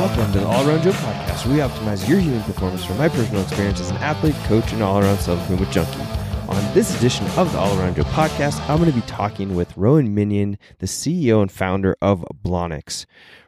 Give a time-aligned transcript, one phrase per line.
[0.00, 3.42] Welcome to the All Around Joe podcast, we optimize your human performance from my personal
[3.42, 6.00] experience as an athlete, coach, and all around self improvement junkie.
[6.48, 9.76] On this edition of the All Around Joe podcast, I'm going to be talking with
[9.76, 13.04] Rowan Minnion, the CEO and founder of Blonyx.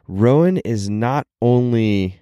[0.07, 2.19] Rowan is not only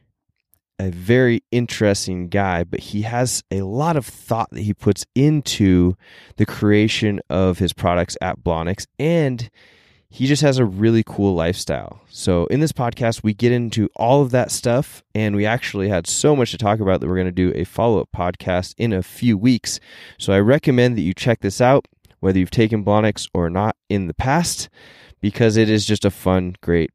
[0.79, 5.97] a very interesting guy, but he has a lot of thought that he puts into
[6.37, 9.49] the creation of his products at Blonyx and
[10.13, 12.01] he just has a really cool lifestyle.
[12.09, 16.05] So, in this podcast, we get into all of that stuff, and we actually had
[16.05, 18.91] so much to talk about that we're going to do a follow up podcast in
[18.91, 19.79] a few weeks.
[20.17, 21.87] So, I recommend that you check this out,
[22.19, 24.67] whether you've taken Blonyx or not in the past,
[25.21, 26.91] because it is just a fun, great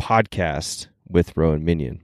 [0.00, 2.00] podcast with Rowan Minnion.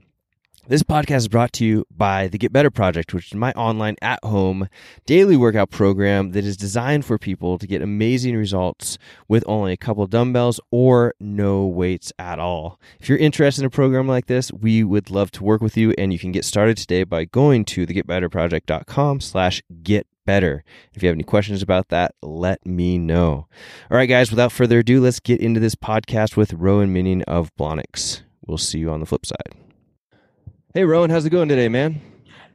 [0.69, 3.95] This podcast is brought to you by the Get Better Project, which is my online
[4.03, 4.69] at home
[5.07, 9.77] daily workout program that is designed for people to get amazing results with only a
[9.77, 12.79] couple dumbbells or no weights at all.
[12.99, 15.91] If you're interested in a program like this, we would love to work with you
[15.97, 20.63] and you can get started today by going to thegetbetterproject.com slash get better.
[20.93, 23.47] If you have any questions about that, let me know.
[23.89, 27.49] All right, guys, without further ado, let's get into this podcast with Rowan Minnion of
[27.55, 28.21] Blonyx.
[28.45, 29.68] We'll see you on the flip side.
[30.71, 31.99] Hey, Rowan, how's it going today, man?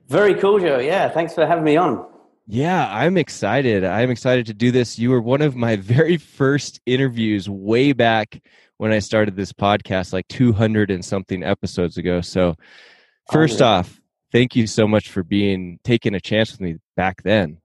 [0.06, 0.78] Very cool, Joe.
[0.78, 2.06] Yeah, thanks for having me on.
[2.46, 3.82] Yeah, I'm excited.
[3.82, 5.00] I'm excited to do this.
[5.00, 8.40] You were one of my very first interviews way back
[8.76, 12.20] when I started this podcast, like 200 and something episodes ago.
[12.20, 12.54] So,
[13.32, 17.24] first oh, off, thank you so much for being taking a chance with me back
[17.24, 17.58] then.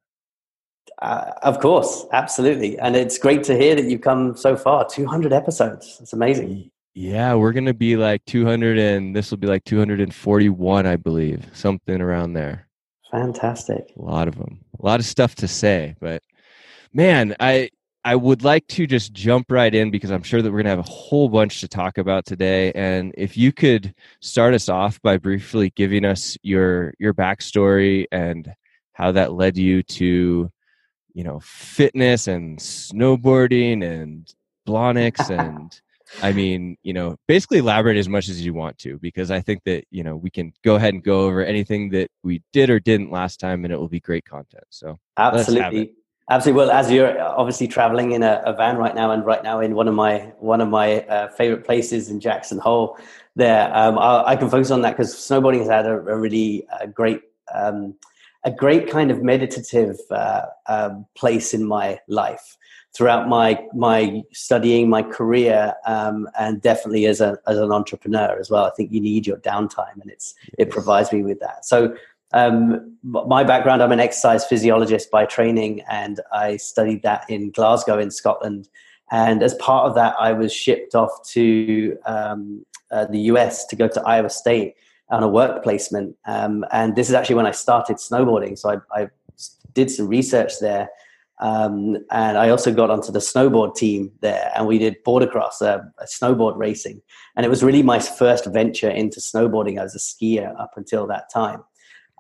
[1.00, 2.80] Uh, of course, absolutely.
[2.80, 6.00] And it's great to hear that you've come so far 200 episodes.
[6.02, 6.72] It's amazing.
[6.94, 12.02] Yeah, we're gonna be like 200 and this will be like 241, I believe, something
[12.02, 12.68] around there.
[13.12, 13.92] Fantastic.
[13.98, 14.60] A lot of them.
[14.80, 16.22] A lot of stuff to say, but
[16.94, 17.70] man, I
[18.04, 20.80] I would like to just jump right in because I'm sure that we're gonna have
[20.80, 22.72] a whole bunch to talk about today.
[22.74, 28.54] And if you could start us off by briefly giving us your your backstory and
[28.94, 30.52] how that led you to,
[31.14, 34.34] you know, fitness and snowboarding and
[34.68, 35.80] Blonyx and
[36.22, 39.64] I mean, you know, basically elaborate as much as you want to, because I think
[39.66, 42.80] that, you know, we can go ahead and go over anything that we did or
[42.80, 44.66] didn't last time and it will be great content.
[44.70, 45.94] So, absolutely.
[46.32, 46.60] Absolutely.
[46.60, 49.74] Well, as you're obviously traveling in a, a, van right now, and right now in
[49.74, 53.00] one of my one of my uh, favorite places in Jackson Hole,
[53.36, 56.68] there um, I, I, can focus on that because snowboarding has had a, a really
[56.72, 57.22] uh, great
[57.52, 57.96] um,
[58.44, 62.58] a great kind of meditative uh, um, place in my life
[62.96, 68.50] throughout my my studying, my career, um, and definitely as a as an entrepreneur as
[68.50, 68.66] well.
[68.66, 70.56] I think you need your downtime, and it's yes.
[70.58, 71.66] it provides me with that.
[71.66, 71.96] So.
[72.32, 77.98] Um, my background, I'm an exercise physiologist by training, and I studied that in Glasgow,
[77.98, 78.70] in Scotland.
[79.10, 83.76] And as part of that, I was shipped off to um, uh, the US to
[83.76, 84.76] go to Iowa State
[85.10, 86.16] on a work placement.
[86.26, 88.58] Um, and this is actually when I started snowboarding.
[88.58, 89.08] So I, I
[89.74, 90.90] did some research there
[91.40, 95.80] um, and I also got onto the snowboard team there, and we did boardercross, uh,
[96.04, 97.02] snowboard racing.
[97.36, 99.80] And it was really my first venture into snowboarding.
[99.80, 101.64] I was a skier up until that time.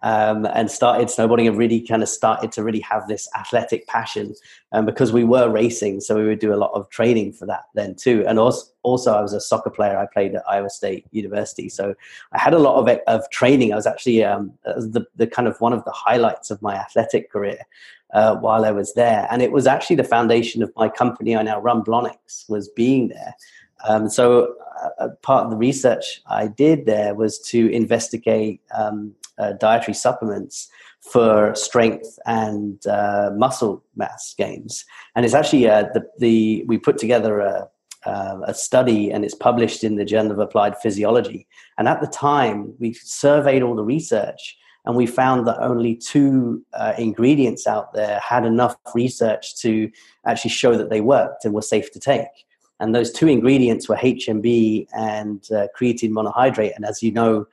[0.02, 4.34] Um, and started snowboarding and really kind of started to really have this athletic passion
[4.72, 7.63] um, because we were racing so we would do a lot of training for that
[7.75, 11.06] then too and also, also i was a soccer player i played at iowa state
[11.12, 11.94] university so
[12.31, 15.59] i had a lot of of training i was actually um, the, the kind of
[15.59, 17.59] one of the highlights of my athletic career
[18.14, 19.28] uh, while I was there.
[19.30, 23.09] And it was actually the foundation of my company I now run, Blonyx, was being
[23.09, 23.36] there.
[23.88, 24.56] Um, so
[25.00, 30.69] uh, part of the research I did there was to investigate um, uh, dietary supplements
[31.02, 34.86] for strength and uh, muscle mass gains.
[35.16, 37.69] And it's actually uh, the, the we put together a,
[38.06, 41.48] uh, a study and it's published in the Journal of Applied Physiology.
[41.78, 46.64] And at the time, we surveyed all the research and we found that only two
[46.74, 49.92] uh, ingredients out there had enough research to
[50.26, 52.28] actually show that they worked and were safe to take.
[52.80, 56.76] And those two ingredients were HMB and uh, creatine monohydrate.
[56.76, 57.46] And as you know,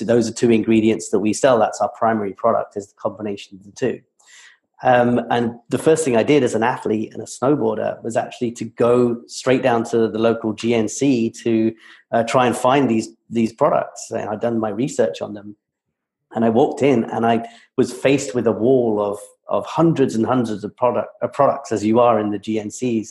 [0.00, 1.58] those are two ingredients that we sell.
[1.58, 4.00] That's our primary product is the combination of the two.
[4.82, 8.52] Um, and the first thing I did as an athlete and a snowboarder was actually
[8.52, 11.74] to go straight down to the local GNC to
[12.12, 14.10] uh, try and find these these products.
[14.10, 15.54] And I'd done my research on them,
[16.34, 19.18] and I walked in and I was faced with a wall of,
[19.48, 23.10] of hundreds and hundreds of product, uh, products, as you are in the GNCs.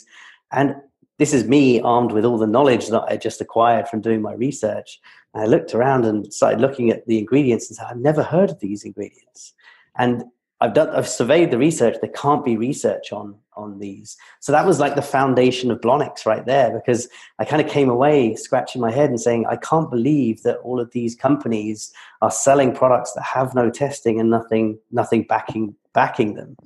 [0.52, 0.76] And
[1.18, 4.32] this is me armed with all the knowledge that I just acquired from doing my
[4.32, 4.98] research.
[5.34, 8.50] And I looked around and started looking at the ingredients and said, I've never heard
[8.50, 9.52] of these ingredients.
[9.98, 10.24] And
[10.60, 11.96] I've done I've surveyed the research.
[12.00, 14.16] There can't be research on on these.
[14.40, 17.08] So that was like the foundation of Blonyx right there because
[17.38, 20.80] I kind of came away scratching my head and saying, I can't believe that all
[20.80, 21.92] of these companies
[22.22, 26.56] are selling products that have no testing and nothing nothing backing backing them.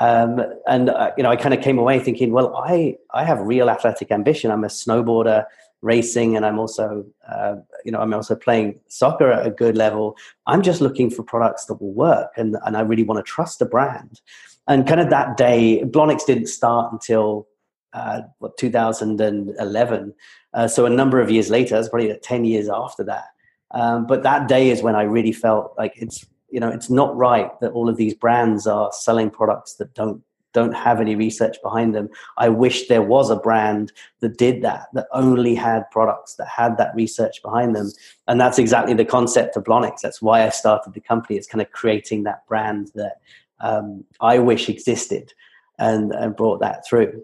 [0.00, 3.40] Um, and uh, you know, I kind of came away thinking, well, I I have
[3.40, 4.50] real athletic ambition.
[4.50, 5.44] I'm a snowboarder
[5.84, 10.16] racing and i'm also uh, you know i'm also playing soccer at a good level.
[10.46, 13.58] I'm just looking for products that will work and, and i really want to trust
[13.58, 14.20] the brand.
[14.66, 17.46] And kind of that day blonyx didn't start until
[17.92, 20.14] uh, what 2011
[20.54, 23.26] uh, so a number of years later it's probably like 10 years after that.
[23.70, 27.14] Um, but that day is when i really felt like it's you know it's not
[27.16, 30.22] right that all of these brands are selling products that don't
[30.54, 32.08] don't have any research behind them.
[32.38, 36.78] I wish there was a brand that did that, that only had products that had
[36.78, 37.92] that research behind them.
[38.26, 40.00] And that's exactly the concept of Blonyx.
[40.00, 41.36] That's why I started the company.
[41.36, 43.16] It's kind of creating that brand that
[43.60, 45.34] um, I wish existed
[45.78, 47.22] and, and brought that through.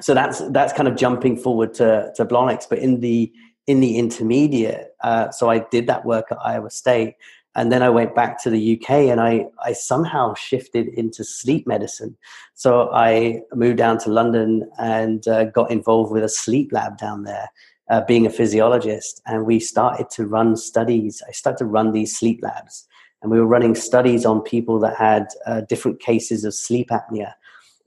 [0.00, 2.66] So that's that's kind of jumping forward to, to Blonyx.
[2.68, 3.32] But in the
[3.66, 7.16] in the intermediate, uh, so I did that work at Iowa State
[7.56, 11.66] and then I went back to the UK and I, I somehow shifted into sleep
[11.66, 12.16] medicine.
[12.54, 17.24] So I moved down to London and uh, got involved with a sleep lab down
[17.24, 17.50] there,
[17.90, 19.20] uh, being a physiologist.
[19.26, 21.22] And we started to run studies.
[21.28, 22.86] I started to run these sleep labs.
[23.20, 27.34] And we were running studies on people that had uh, different cases of sleep apnea.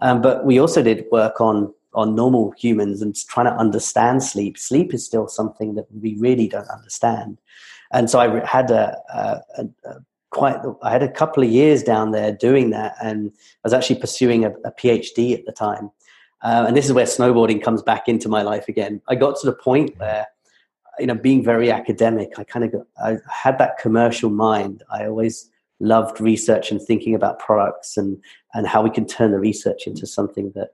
[0.02, 4.58] Um, but we also did work on on normal humans and trying to understand sleep.
[4.58, 7.38] Sleep is still something that we really don't understand
[7.94, 9.42] and so I had a, a,
[9.86, 9.96] a,
[10.32, 14.00] quite I had a couple of years down there doing that, and I was actually
[14.00, 15.92] pursuing a, a PhD at the time.
[16.42, 19.02] Uh, and this is where snowboarding comes back into my life again.
[19.08, 20.28] I got to the point where,
[21.00, 24.84] you know, being very academic, I kind of I had that commercial mind.
[24.92, 25.50] I always
[25.80, 28.18] loved research and thinking about products and
[28.54, 30.70] and how we can turn the research into something that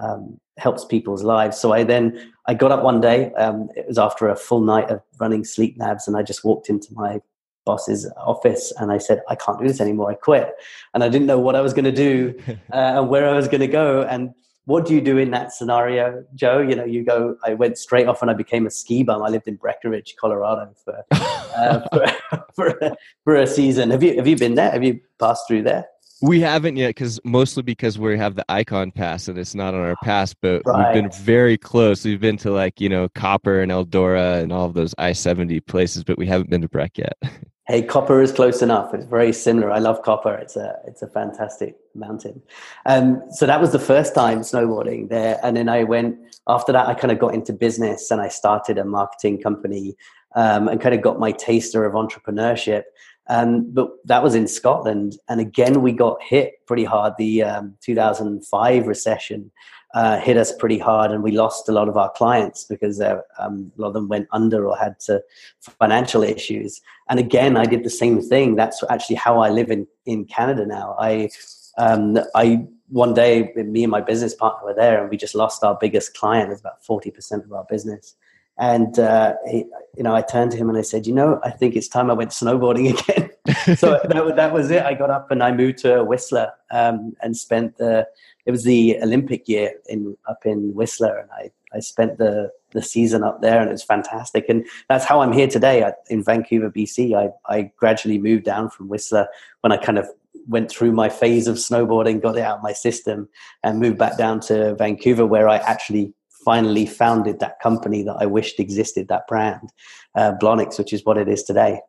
[0.00, 1.58] um, helps people's lives.
[1.58, 3.32] So I then I got up one day.
[3.34, 6.68] Um, it was after a full night of running sleep labs, and I just walked
[6.68, 7.20] into my
[7.66, 10.10] boss's office and I said, I can't do this anymore.
[10.10, 10.52] I quit,
[10.94, 12.34] and I didn't know what I was going to do
[12.72, 14.02] uh, and where I was going to go.
[14.02, 16.60] And what do you do in that scenario, Joe?
[16.60, 17.36] You know, you go.
[17.44, 19.22] I went straight off and I became a ski bum.
[19.22, 23.90] I lived in Breckenridge, Colorado, for uh, for, for, a, for a season.
[23.90, 24.70] Have you have you been there?
[24.70, 25.86] Have you passed through there?
[26.22, 29.80] We haven't yet, because mostly because we have the icon pass and it's not on
[29.80, 30.34] our pass.
[30.34, 30.94] But right.
[30.94, 32.04] we've been very close.
[32.04, 35.60] We've been to like you know Copper and Eldora and all of those I seventy
[35.60, 37.16] places, but we haven't been to Breck yet.
[37.66, 38.92] Hey, Copper is close enough.
[38.94, 39.70] It's very similar.
[39.70, 40.34] I love Copper.
[40.34, 42.42] It's a it's a fantastic mountain.
[42.84, 46.18] Um, so that was the first time snowboarding there, and then I went
[46.48, 46.88] after that.
[46.88, 49.96] I kind of got into business and I started a marketing company
[50.34, 52.84] um, and kind of got my taster of entrepreneurship.
[53.30, 57.12] Um, but that was in Scotland, and again we got hit pretty hard.
[57.16, 59.52] The um, 2005 recession
[59.94, 63.70] uh, hit us pretty hard, and we lost a lot of our clients because um,
[63.78, 65.22] a lot of them went under or had to
[65.60, 66.80] financial issues.
[67.08, 68.56] And again, I did the same thing.
[68.56, 70.96] That's actually how I live in in Canada now.
[70.98, 71.30] I
[71.78, 75.62] um, I one day me and my business partner were there, and we just lost
[75.62, 76.48] our biggest client.
[76.48, 78.16] It was about forty percent of our business.
[78.60, 79.64] And uh, he,
[79.96, 82.10] you know, I turned to him and I said, "You know, I think it's time
[82.10, 83.30] I went snowboarding again."
[83.76, 84.82] so that, that was it.
[84.82, 88.06] I got up and I moved to Whistler um, and spent the.
[88.46, 92.82] It was the Olympic year in up in Whistler, and I I spent the the
[92.82, 94.44] season up there, and it was fantastic.
[94.48, 97.14] And that's how I'm here today I, in Vancouver, BC.
[97.14, 99.26] I I gradually moved down from Whistler
[99.62, 100.06] when I kind of
[100.48, 103.28] went through my phase of snowboarding, got it out of my system,
[103.62, 106.12] and moved back down to Vancouver, where I actually
[106.44, 109.70] finally founded that company that I wished existed, that brand,
[110.14, 111.80] uh, Blonyx, which is what it is today.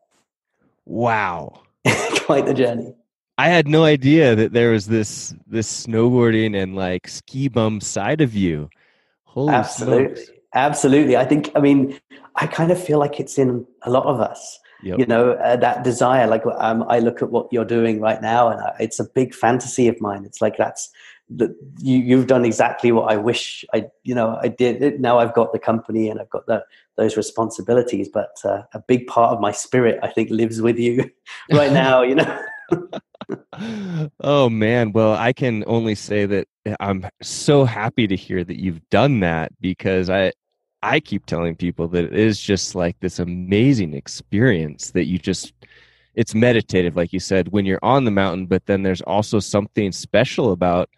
[0.86, 1.62] Wow.
[2.26, 2.94] Quite the journey.
[3.38, 8.22] I had no idea that there was this this snowboarding and like ski bum side
[8.22, 8.70] of you.
[9.24, 10.16] Holy Absolutely.
[10.16, 10.32] Smokes.
[10.54, 11.16] Absolutely.
[11.16, 12.00] I think, I mean,
[12.36, 14.60] I kind of feel like it's in a lot of us.
[14.84, 15.00] Yep.
[15.00, 16.28] You know, uh, that desire.
[16.28, 19.36] Like, um, I look at what you're doing right now, and I, it's a big
[19.36, 20.26] fantasy of mine.
[20.26, 20.90] It's like that's
[21.38, 25.00] that you, you've done exactly what I wish I, you know, I did.
[25.00, 26.64] Now I've got the company and I've got the,
[26.98, 31.10] those responsibilities, but uh, a big part of my spirit, I think, lives with you
[31.52, 32.02] right now.
[32.02, 32.44] You know.
[34.20, 36.48] oh man, well, I can only say that
[36.80, 40.34] I'm so happy to hear that you've done that because I,
[40.84, 45.54] I keep telling people that it is just like this amazing experience that you just
[46.14, 49.94] it's meditative like you said when you're on the mountain but then there's also something
[49.94, 50.90] special about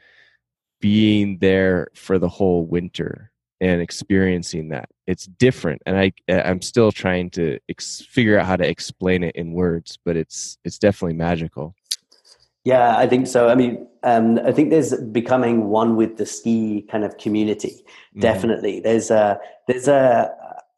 [0.84, 6.92] being there for the whole winter and experiencing that it's different and i i'm still
[6.92, 11.16] trying to ex- figure out how to explain it in words but it's it's definitely
[11.16, 11.74] magical
[12.66, 13.50] Yeah, I think so.
[13.50, 17.76] I mean, um, I think there's becoming one with the ski kind of community.
[17.76, 18.22] Mm-hmm.
[18.22, 19.38] Definitely, there's a
[19.68, 20.32] there's a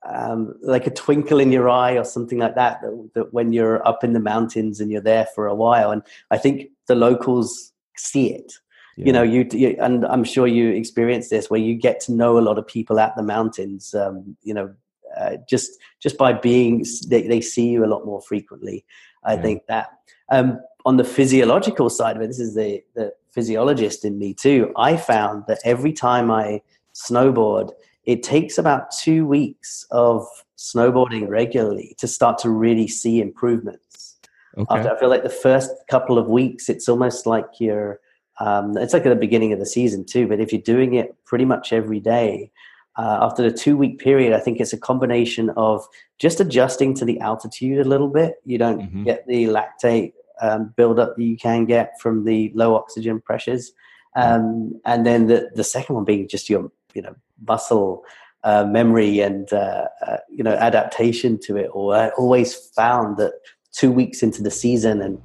[0.05, 3.85] um, like a twinkle in your eye or something like that, that, that when you're
[3.87, 5.91] up in the mountains and you're there for a while.
[5.91, 8.53] And I think the locals see it.
[8.97, 9.05] Yeah.
[9.05, 12.37] You know, you, you, and I'm sure you experience this where you get to know
[12.37, 13.93] a lot of people at the mountains.
[13.93, 14.73] Um, you know,
[15.17, 18.85] uh, just just by being, they, they see you a lot more frequently.
[19.23, 19.41] I yeah.
[19.41, 19.87] think that.
[20.29, 24.71] Um, on the physiological side of it, this is the the physiologist in me too.
[24.77, 26.61] I found that every time I
[26.93, 27.71] snowboard,
[28.05, 30.25] it takes about two weeks of
[30.57, 34.15] snowboarding regularly to start to really see improvements.
[34.57, 34.73] Okay.
[34.73, 37.99] After I feel like the first couple of weeks, it's almost like you're,
[38.39, 41.15] um, it's like at the beginning of the season too, but if you're doing it
[41.25, 42.51] pretty much every day,
[42.97, 45.85] uh, after the two week period, I think it's a combination of
[46.17, 48.35] just adjusting to the altitude a little bit.
[48.45, 49.03] You don't mm-hmm.
[49.03, 53.71] get the lactate um, buildup that you can get from the low oxygen pressures.
[54.15, 57.15] Um, and then the, the second one being just your you know
[57.45, 58.05] muscle
[58.45, 61.69] uh, memory and uh, uh, you know adaptation to it.
[61.73, 63.33] Or I always found that
[63.73, 65.21] two weeks into the season, and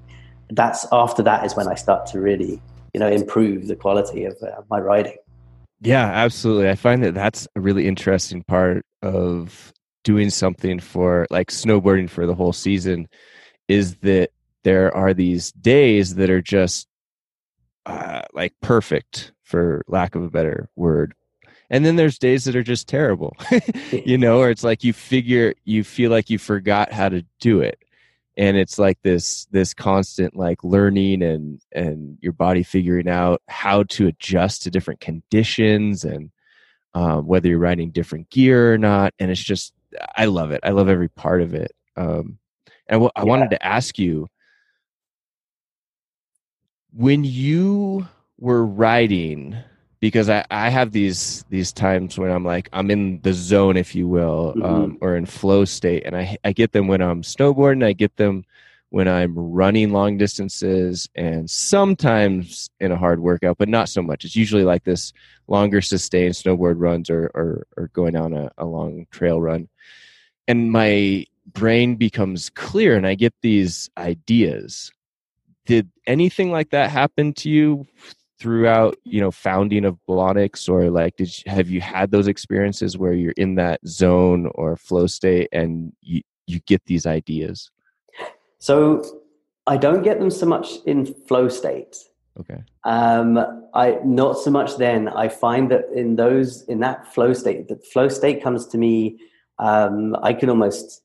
[0.50, 2.61] that's after that is when I start to really
[2.94, 5.16] you know improve the quality of uh, my riding.
[5.80, 6.68] Yeah, absolutely.
[6.68, 9.73] I find that that's a really interesting part of
[10.04, 13.09] doing something for like snowboarding for the whole season
[13.68, 14.30] is that
[14.64, 16.87] there are these days that are just
[17.87, 21.14] uh, like perfect for lack of a better word
[21.70, 23.37] and then there's days that are just terrible
[23.90, 27.61] you know or it's like you figure you feel like you forgot how to do
[27.61, 27.82] it
[28.40, 33.82] and it's like this this constant like learning and and your body figuring out how
[33.82, 36.30] to adjust to different conditions and
[36.94, 39.75] um, whether you're riding different gear or not and it's just
[40.16, 42.38] i love it i love every part of it um,
[42.88, 43.25] and w- I yeah.
[43.25, 44.26] wanted to ask you
[46.92, 49.59] when you were riding
[50.00, 53.95] because I, I have these these times when I'm like I'm in the zone, if
[53.95, 54.64] you will, mm-hmm.
[54.64, 57.85] um, or in flow state, and I I get them when I'm snowboarding.
[57.85, 58.45] I get them
[58.88, 64.25] when I'm running long distances, and sometimes in a hard workout, but not so much.
[64.25, 65.12] It's usually like this
[65.47, 69.69] longer sustained snowboard runs or or, or going on a, a long trail run,
[70.49, 74.92] and my brain becomes clear, and I get these ideas.
[75.66, 77.87] Did anything like that happen to you
[78.40, 82.97] throughout you know founding of Blonyx or like did you, have you had those experiences
[82.97, 87.70] where you're in that zone or flow state and you you get these ideas?
[88.59, 89.04] So
[89.66, 91.97] i don't get them so much in flow state.
[92.38, 92.62] Okay.
[92.85, 93.38] Um
[93.75, 95.09] i not so much then.
[95.09, 99.18] I find that in those in that flow state the flow state comes to me
[99.59, 101.02] um i can almost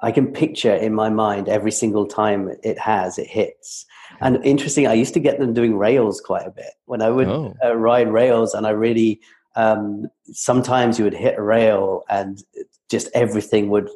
[0.00, 3.86] i can picture in my mind every single time it has it hits
[4.20, 7.28] and interesting, I used to get them doing rails quite a bit when I would
[7.28, 7.54] oh.
[7.64, 9.20] uh, ride rails, and I really
[9.56, 12.42] um, sometimes you would hit a rail and
[12.90, 13.90] just everything would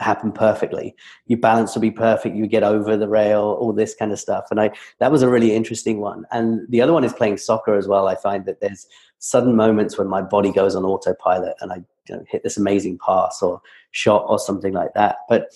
[0.00, 0.94] happen perfectly.
[1.26, 2.36] Your balance would be perfect.
[2.36, 4.46] You get over the rail, all this kind of stuff.
[4.50, 6.24] And I that was a really interesting one.
[6.30, 8.08] And the other one is playing soccer as well.
[8.08, 8.86] I find that there's
[9.18, 12.98] sudden moments when my body goes on autopilot and I you know, hit this amazing
[13.04, 15.16] pass or shot or something like that.
[15.28, 15.50] But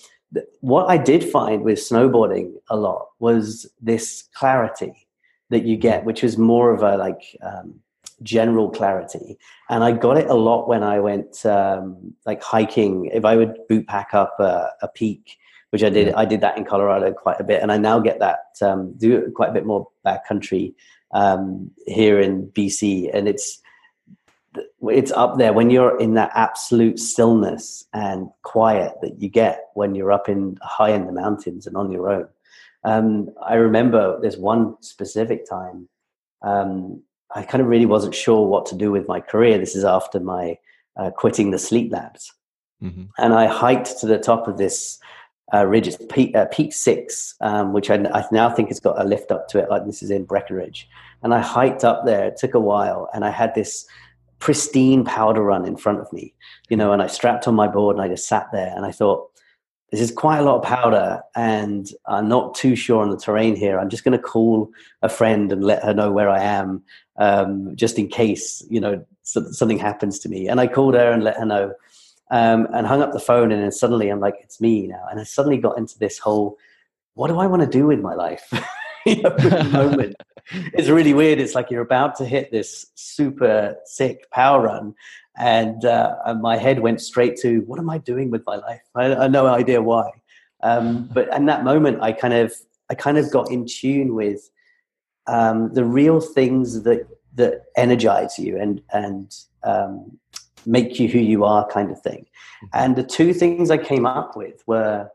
[0.61, 5.07] what I did find with snowboarding a lot was this clarity
[5.49, 7.79] that you get, which was more of a like um,
[8.23, 9.37] general clarity.
[9.69, 13.05] And I got it a lot when I went um, like hiking.
[13.05, 15.37] If I would boot pack up a, a, peak,
[15.71, 18.19] which I did, I did that in Colorado quite a bit, and I now get
[18.19, 20.73] that um, do quite a bit more backcountry
[21.11, 23.61] um, here in BC, and it's
[24.83, 29.95] it's up there when you're in that absolute stillness and quiet that you get when
[29.95, 32.27] you're up in high in the mountains and on your own.
[32.83, 35.89] Um, I remember there's one specific time
[36.41, 37.01] um,
[37.35, 39.57] I kind of really wasn't sure what to do with my career.
[39.57, 40.57] This is after my
[40.95, 42.33] uh, quitting the sleep labs,
[42.81, 43.03] mm-hmm.
[43.17, 44.99] and I hiked to the top of this
[45.53, 45.95] uh, ridge.
[46.09, 49.47] Peak, uh, peak six, um, which I, I, now think has got a lift up
[49.49, 49.69] to it.
[49.69, 50.87] Like this is in Breckenridge,
[51.21, 52.27] and I hiked up there.
[52.27, 53.85] It took a while, and I had this
[54.39, 56.33] pristine powder run in front of me,
[56.69, 58.91] you know, and I strapped on my board and I just sat there and I
[58.91, 59.29] thought,
[59.91, 63.55] this is quite a lot of powder and I'm not too sure on the terrain
[63.55, 63.79] here.
[63.79, 66.83] I'm just going to call a friend and let her know where I am,
[67.17, 70.47] um, just in case, you know, something happens to me.
[70.47, 71.73] And I called her and let her know
[72.31, 73.51] um, and hung up the phone.
[73.51, 75.05] And then suddenly I'm like, it's me now.
[75.09, 76.57] And I suddenly got into this whole,
[77.15, 78.51] what do I want to do with my life?
[79.05, 80.15] you know, moment.
[80.51, 81.39] it's really weird.
[81.39, 84.95] It's like you're about to hit this super sick power run,
[85.37, 88.81] and, uh, and my head went straight to what am I doing with my life?
[88.95, 90.09] I, I no idea why.
[90.61, 92.53] Um, but in that moment, I kind of
[92.89, 94.49] I kind of got in tune with
[95.27, 100.19] um, the real things that that energize you and and um,
[100.65, 102.25] make you who you are, kind of thing.
[102.63, 102.67] Mm-hmm.
[102.73, 105.09] And the two things I came up with were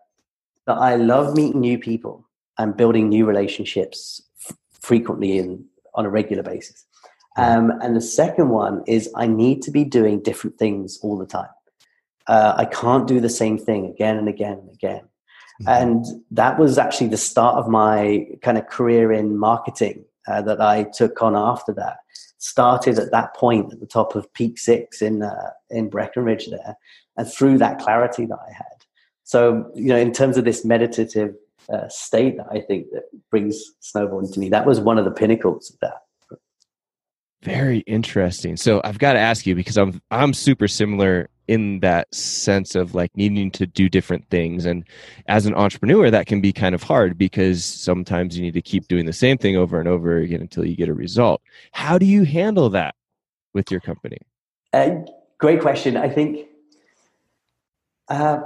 [0.66, 2.26] that I love meeting new people
[2.58, 6.84] and building new relationships f- frequently and on a regular basis.
[7.36, 11.26] Um, and the second one is I need to be doing different things all the
[11.26, 11.48] time.
[12.26, 15.02] Uh, I can't do the same thing again and again and again.
[15.62, 15.68] Mm-hmm.
[15.68, 20.60] And that was actually the start of my kind of career in marketing uh, that
[20.60, 21.98] I took on after that.
[22.38, 26.76] Started at that point at the top of Peak Six in uh, in Breckenridge there,
[27.16, 28.84] and through that clarity that I had.
[29.22, 31.34] So you know, in terms of this meditative
[31.72, 35.10] uh, state that I think that brings snowboarding to me, that was one of the
[35.10, 36.00] pinnacles of that.
[37.42, 38.56] Very interesting.
[38.56, 42.94] So I've got to ask you because I'm I'm super similar in that sense of
[42.94, 44.82] like needing to do different things and
[45.28, 48.88] as an entrepreneur that can be kind of hard because sometimes you need to keep
[48.88, 51.42] doing the same thing over and over again until you get a result.
[51.72, 52.94] How do you handle that
[53.52, 54.16] with your company?
[54.72, 54.90] Uh,
[55.38, 55.98] great question.
[55.98, 56.46] I think
[58.08, 58.40] uh,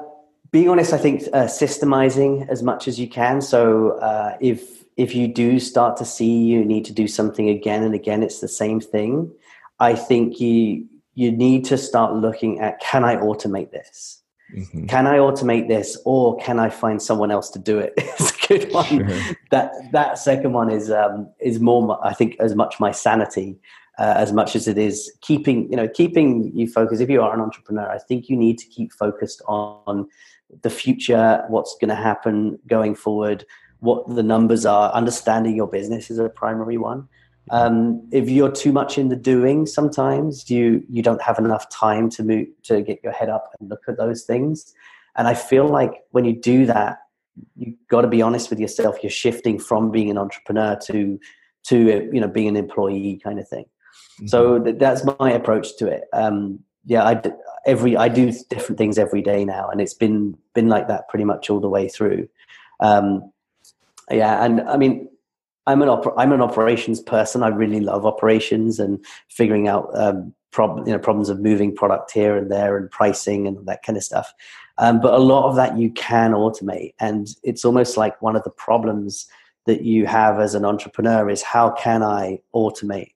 [0.51, 3.41] being honest, I think uh, systemizing as much as you can.
[3.41, 7.83] So uh, if if you do start to see you need to do something again
[7.83, 9.33] and again, it's the same thing.
[9.79, 14.23] I think you you need to start looking at can I automate this?
[14.57, 14.87] Mm-hmm.
[14.87, 17.93] Can I automate this, or can I find someone else to do it?
[17.99, 18.87] it's a good one.
[18.87, 19.37] Sure.
[19.51, 23.59] That that second one is um, is more, I think, as much my sanity
[23.99, 27.03] uh, as much as it is keeping you know keeping you focused.
[27.03, 30.09] If you are an entrepreneur, I think you need to keep focused on
[30.63, 33.45] the future, what's going to happen going forward,
[33.81, 37.09] what the numbers are, understanding your business is a primary one.
[37.51, 42.11] Um, if you're too much in the doing, sometimes you you don't have enough time
[42.11, 44.75] to move to get your head up and look at those things.
[45.17, 46.99] And I feel like when you do that,
[47.57, 48.99] you've got to be honest with yourself.
[49.03, 51.19] You're shifting from being an entrepreneur to
[51.65, 53.65] to you know being an employee kind of thing.
[53.65, 54.27] Mm-hmm.
[54.27, 56.05] So th- that's my approach to it.
[56.13, 57.23] Um, yeah, I
[57.67, 61.25] every I do different things every day now, and it's been been like that pretty
[61.25, 62.29] much all the way through.
[62.81, 63.31] Um,
[64.11, 65.09] yeah, and I mean,
[65.67, 67.43] I'm an oper- I'm an operations person.
[67.43, 72.11] I really love operations and figuring out um, prob- you know problems of moving product
[72.11, 74.33] here and there and pricing and that kind of stuff.
[74.79, 78.45] Um, but a lot of that you can automate, and it's almost like one of
[78.45, 79.27] the problems
[79.67, 83.13] that you have as an entrepreneur is how can I automate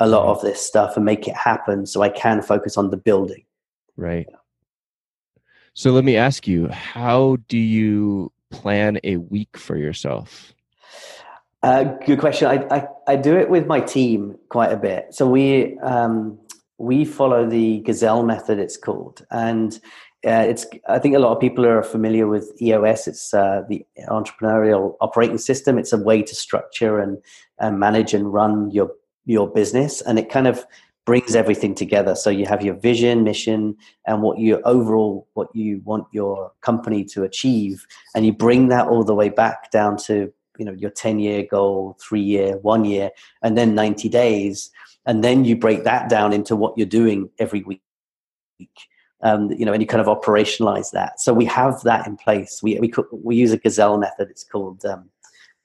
[0.00, 2.96] a lot of this stuff and make it happen so I can focus on the
[2.96, 3.44] building.
[3.96, 4.26] Right.
[5.74, 10.52] So let me ask you, how do you plan a week for yourself?
[11.62, 12.48] Uh, good question.
[12.48, 15.14] I, I, I do it with my team quite a bit.
[15.14, 16.38] So we um,
[16.78, 18.58] we follow the Gazelle method.
[18.58, 19.74] It's called, and
[20.26, 20.64] uh, it's.
[20.88, 23.06] I think a lot of people are familiar with EOS.
[23.06, 25.76] It's uh, the entrepreneurial operating system.
[25.76, 27.18] It's a way to structure and,
[27.58, 28.90] and manage and run your
[29.30, 30.64] your business, and it kind of
[31.06, 32.14] brings everything together.
[32.14, 37.04] So you have your vision, mission, and what you overall what you want your company
[37.06, 40.90] to achieve, and you bring that all the way back down to you know your
[40.90, 43.10] 10 year goal, three year, one year,
[43.42, 44.70] and then 90 days,
[45.06, 47.80] and then you break that down into what you're doing every week.
[49.22, 51.20] Um, you know, and you kind of operationalize that.
[51.20, 52.62] So we have that in place.
[52.62, 54.28] We we we use a Gazelle method.
[54.30, 54.84] It's called.
[54.84, 55.10] Um,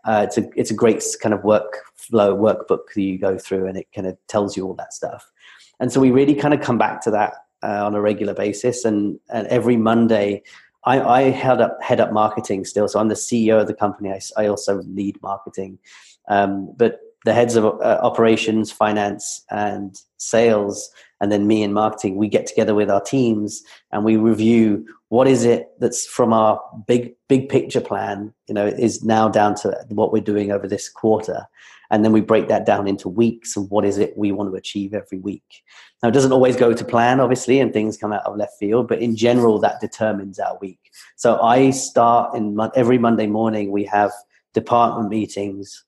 [0.05, 3.77] uh, it's a it's a great kind of workflow workbook that you go through, and
[3.77, 5.31] it kind of tells you all that stuff.
[5.79, 8.85] And so we really kind of come back to that uh, on a regular basis.
[8.85, 10.43] And, and every Monday,
[10.85, 12.87] I, I head up head up marketing still.
[12.87, 14.11] So I'm the CEO of the company.
[14.11, 15.79] I, I also lead marketing.
[16.27, 22.17] Um, but the heads of uh, operations, finance, and sales, and then me in marketing,
[22.17, 26.61] we get together with our teams and we review what is it that's from our
[26.87, 28.33] big big picture plan.
[28.47, 31.47] You know, is now down to what we're doing over this quarter,
[31.89, 34.55] and then we break that down into weeks and what is it we want to
[34.55, 35.63] achieve every week
[36.01, 38.87] now it doesn't always go to plan obviously and things come out of left field
[38.87, 40.79] but in general that determines our week
[41.15, 44.11] so i start in every monday morning we have
[44.53, 45.85] department meetings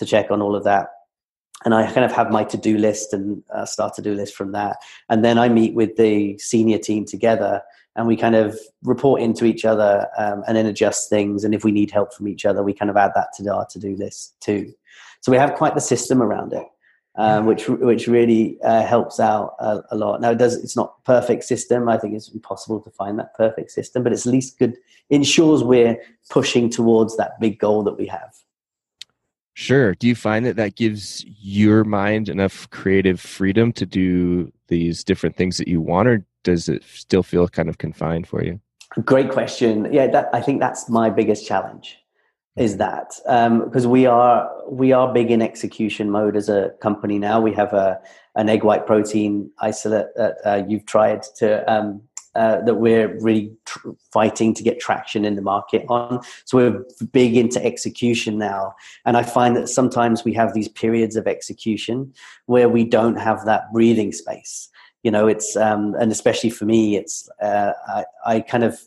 [0.00, 0.88] to check on all of that
[1.64, 4.78] and I kind of have my to-do list and uh, start to-do list from that.
[5.08, 7.62] And then I meet with the senior team together,
[7.96, 11.44] and we kind of report into each other, um, and then adjust things.
[11.44, 13.66] And if we need help from each other, we kind of add that to our
[13.66, 14.72] to-do list too.
[15.20, 16.66] So we have quite the system around it,
[17.16, 20.22] um, which which really uh, helps out a, a, lot.
[20.22, 21.90] Now it does it's not perfect system.
[21.90, 24.78] I think it's impossible to find that perfect system, but it's at least good.
[25.10, 25.98] Ensures we're
[26.30, 28.34] pushing towards that big goal that we have.
[29.60, 29.94] Sure.
[29.94, 35.36] Do you find that that gives your mind enough creative freedom to do these different
[35.36, 38.58] things that you want, or does it still feel kind of confined for you?
[39.04, 39.92] Great question.
[39.92, 41.98] Yeah, that, I think that's my biggest challenge
[42.56, 47.18] is that because um, we are we are big in execution mode as a company
[47.18, 47.38] now.
[47.38, 48.00] We have a
[48.36, 52.00] an egg white protein isolate that uh, you've tried to um,
[52.34, 56.20] uh, that we're really tr- fighting to get traction in the market on.
[56.44, 61.16] So we're big into execution now, and I find that sometimes we have these periods
[61.16, 62.12] of execution
[62.46, 64.68] where we don't have that breathing space.
[65.02, 68.78] You know, it's um, and especially for me, it's uh, I, I kind of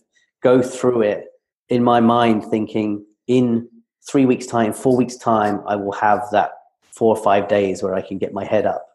[0.41, 1.27] go through it
[1.69, 3.67] in my mind thinking in
[4.07, 6.51] three weeks time four weeks time i will have that
[6.91, 8.92] four or five days where i can get my head up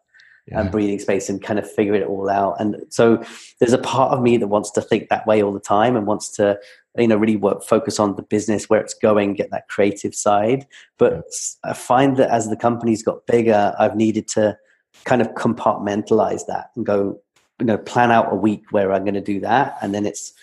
[0.49, 0.61] yeah.
[0.61, 3.23] and breathing space and kind of figure it all out and so
[3.59, 6.07] there's a part of me that wants to think that way all the time and
[6.07, 6.59] wants to
[6.97, 10.65] you know really work focus on the business where it's going get that creative side
[10.97, 11.71] but yeah.
[11.71, 14.57] i find that as the company's got bigger i've needed to
[15.05, 17.19] kind of compartmentalize that and go
[17.59, 20.33] you know plan out a week where i'm going to do that and then it's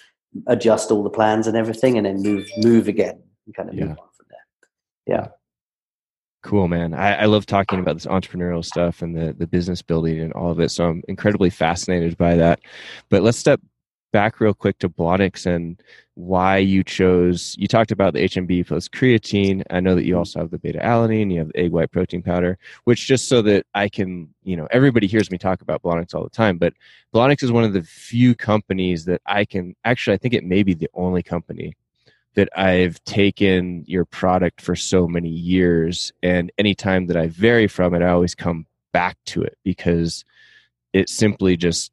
[0.47, 3.87] adjust all the plans and everything and then move move again and kind of yeah.
[3.87, 5.16] move on from there.
[5.16, 5.29] Yeah.
[6.47, 6.95] Cool, man.
[6.95, 10.53] I, I, love talking about this entrepreneurial stuff and the, the business building and all
[10.53, 10.71] of it.
[10.71, 12.61] So I'm incredibly fascinated by that.
[13.09, 13.61] But let's step
[14.13, 15.83] back real quick to Blonyx and
[16.15, 17.57] why you chose.
[17.59, 19.65] You talked about the HMB plus creatine.
[19.71, 21.33] I know that you also have the beta alanine.
[21.33, 22.59] You have the egg white protein powder.
[22.85, 26.23] Which just so that I can, you know, everybody hears me talk about Blonyx all
[26.23, 26.59] the time.
[26.59, 26.75] But
[27.13, 30.15] Blonyx is one of the few companies that I can actually.
[30.15, 31.75] I think it may be the only company
[32.37, 36.12] that I've taken your product for so many years.
[36.22, 40.25] And anytime that I vary from it, I always come back to it because
[40.92, 41.90] it simply just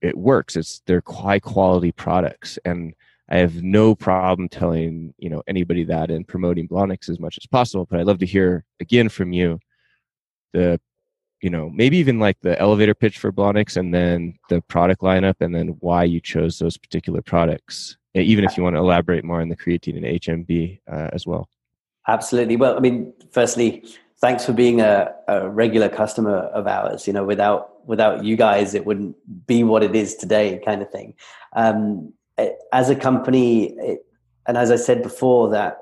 [0.00, 0.56] it works.
[0.56, 2.58] It's they're high quality products.
[2.64, 2.94] And
[3.28, 7.46] I have no problem telling, you know, anybody that and promoting Blonyx as much as
[7.46, 7.86] possible.
[7.90, 9.58] But I'd love to hear again from you
[10.52, 10.80] the
[11.40, 15.34] you know, maybe even like the elevator pitch for Blonyx and then the product lineup
[15.40, 19.40] and then why you chose those particular products even if you want to elaborate more
[19.40, 21.48] on the creatine and HMB uh, as well.
[22.08, 22.56] Absolutely.
[22.56, 23.84] Well, I mean, firstly,
[24.20, 27.06] thanks for being a, a, regular customer of ours.
[27.06, 30.90] You know, without without you guys, it wouldn't be what it is today, kind of
[30.90, 31.14] thing.
[31.54, 32.12] Um,
[32.72, 34.04] as a company, it,
[34.46, 35.78] and as I said before, that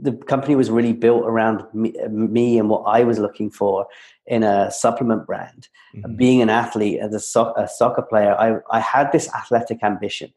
[0.00, 3.86] the company was really built around me, me, and what I was looking for
[4.26, 5.68] in a supplement brand.
[5.94, 6.16] Mm-hmm.
[6.16, 10.32] Being an athlete, as a, so- a soccer player, I, I had this athletic ambition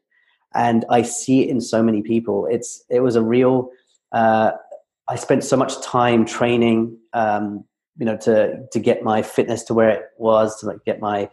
[0.54, 2.46] and I see it in so many people.
[2.50, 3.70] It's it was a real.
[4.12, 4.52] Uh,
[5.08, 7.64] I spent so much time training, um,
[7.98, 11.28] you know, to to get my fitness to where it was, to like get my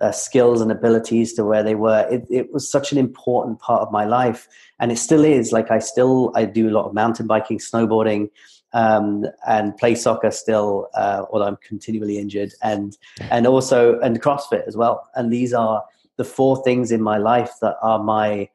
[0.00, 2.06] uh, skills and abilities to where they were.
[2.10, 4.48] It, it was such an important part of my life,
[4.78, 5.52] and it still is.
[5.52, 8.30] Like I still I do a lot of mountain biking, snowboarding.
[8.72, 12.94] Um, and play soccer still, uh, although I'm continually injured, and
[13.30, 15.08] and also and CrossFit as well.
[15.14, 15.82] And these are
[16.16, 18.48] the four things in my life that are my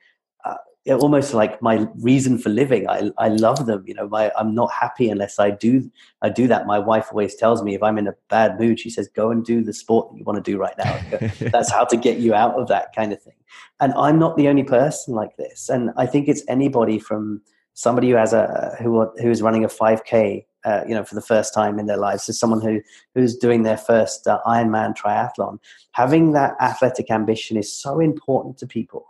[0.46, 0.56] uh,
[0.90, 2.90] almost like my reason for living.
[2.90, 3.84] I I love them.
[3.86, 6.66] You know, my I'm not happy unless I do I do that.
[6.66, 9.46] My wife always tells me if I'm in a bad mood, she says, "Go and
[9.46, 11.00] do the sport that you want to do right now."
[11.52, 13.36] That's how to get you out of that kind of thing.
[13.80, 15.70] And I'm not the only person like this.
[15.70, 17.42] And I think it's anybody from
[17.74, 21.54] somebody who has a who who's running a 5k uh, you know for the first
[21.54, 22.82] time in their lives to someone who
[23.16, 25.60] who's doing their first uh, ironman triathlon.
[25.92, 29.06] Having that athletic ambition is so important to people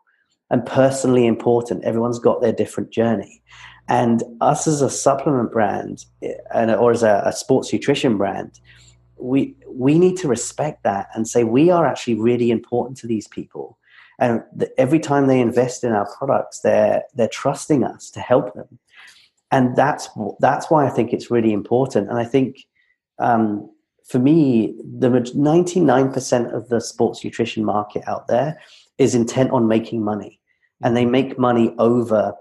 [0.49, 1.83] and personally important.
[1.83, 3.41] Everyone's got their different journey.
[3.87, 8.59] And us as a supplement brand eh, and or as a, a sports nutrition brand
[9.21, 13.27] we we need to respect that and say we are actually really important to these
[13.27, 13.77] people.
[14.19, 14.43] And
[14.77, 18.79] every time they invest in our products they're they're trusting us to help them
[19.51, 20.09] and that's
[20.39, 22.57] that's why i think it's really important and i think
[23.19, 23.69] um,
[24.07, 28.59] for me the 99% of the sports nutrition market out there
[28.97, 30.39] is intent on making money
[30.83, 32.33] and they make money over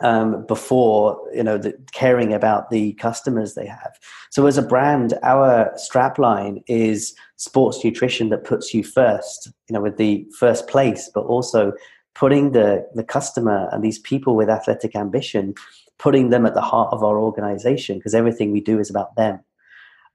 [0.00, 3.92] um, before you know the, caring about the customers they have.
[4.30, 9.80] So as a brand, our strapline is sports nutrition that puts you first, you know,
[9.80, 11.72] with the first place, but also
[12.14, 15.54] putting the the customer and these people with athletic ambition,
[16.02, 19.38] putting them at the heart of our organization because everything we do is about them,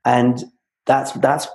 [0.03, 0.43] and
[0.85, 1.47] that's that's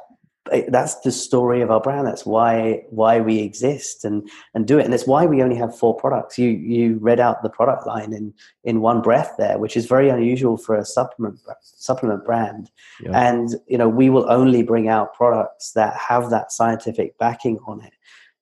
[0.68, 2.06] that's the story of our brand.
[2.06, 4.84] That's why why we exist and and do it.
[4.84, 6.38] And it's why we only have four products.
[6.38, 10.08] You you read out the product line in in one breath there which is very
[10.08, 12.70] unusual for a supplement supplement brand.
[13.00, 13.28] Yeah.
[13.28, 17.80] and you know we will only bring out products that have that scientific backing on
[17.82, 17.92] it.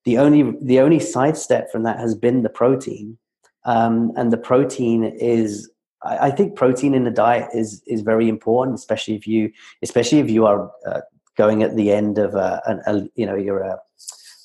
[0.05, 3.19] The only the only sidestep from that has been the protein.
[3.65, 5.70] Um, and the protein is
[6.03, 10.31] I, think protein in the diet is is very important, especially if you especially if
[10.31, 11.01] you are uh,
[11.37, 13.79] going at the end of a, a, a you know you're a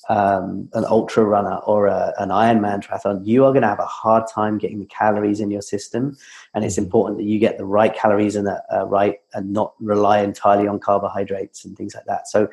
[0.08, 3.86] um, an ultra runner or a, an Ironman triathlon, you are going to have a
[3.86, 6.16] hard time getting the calories in your system.
[6.54, 6.84] And it's mm-hmm.
[6.84, 10.68] important that you get the right calories and the uh, right and not rely entirely
[10.68, 12.28] on carbohydrates and things like that.
[12.28, 12.48] So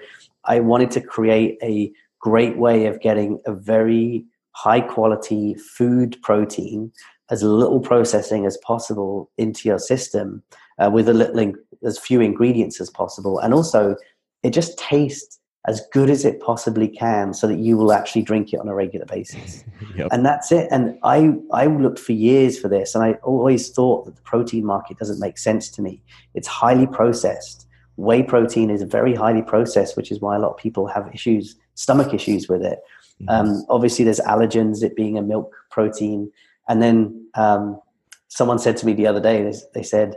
[0.45, 6.91] I wanted to create a great way of getting a very high quality food protein
[7.29, 10.43] as little processing as possible into your system
[10.79, 13.39] uh, with a little as few ingredients as possible.
[13.39, 13.95] And also
[14.43, 18.51] it just tastes as good as it possibly can so that you will actually drink
[18.51, 19.63] it on a regular basis.
[19.95, 20.07] Yep.
[20.11, 20.67] and that's it.
[20.71, 24.65] And i i looked for years for this and i always thought that the protein
[24.65, 26.01] market doesn't make sense to me.
[26.33, 27.67] It's highly processed.
[27.95, 31.55] Whey protein is very highly processed which is why a lot of people have issues
[31.75, 32.79] stomach issues with it.
[33.21, 33.29] Mm-hmm.
[33.29, 36.31] um, obviously there's allergens it being a milk protein
[36.67, 37.79] and then um,
[38.27, 40.15] someone said to me the other day they, they said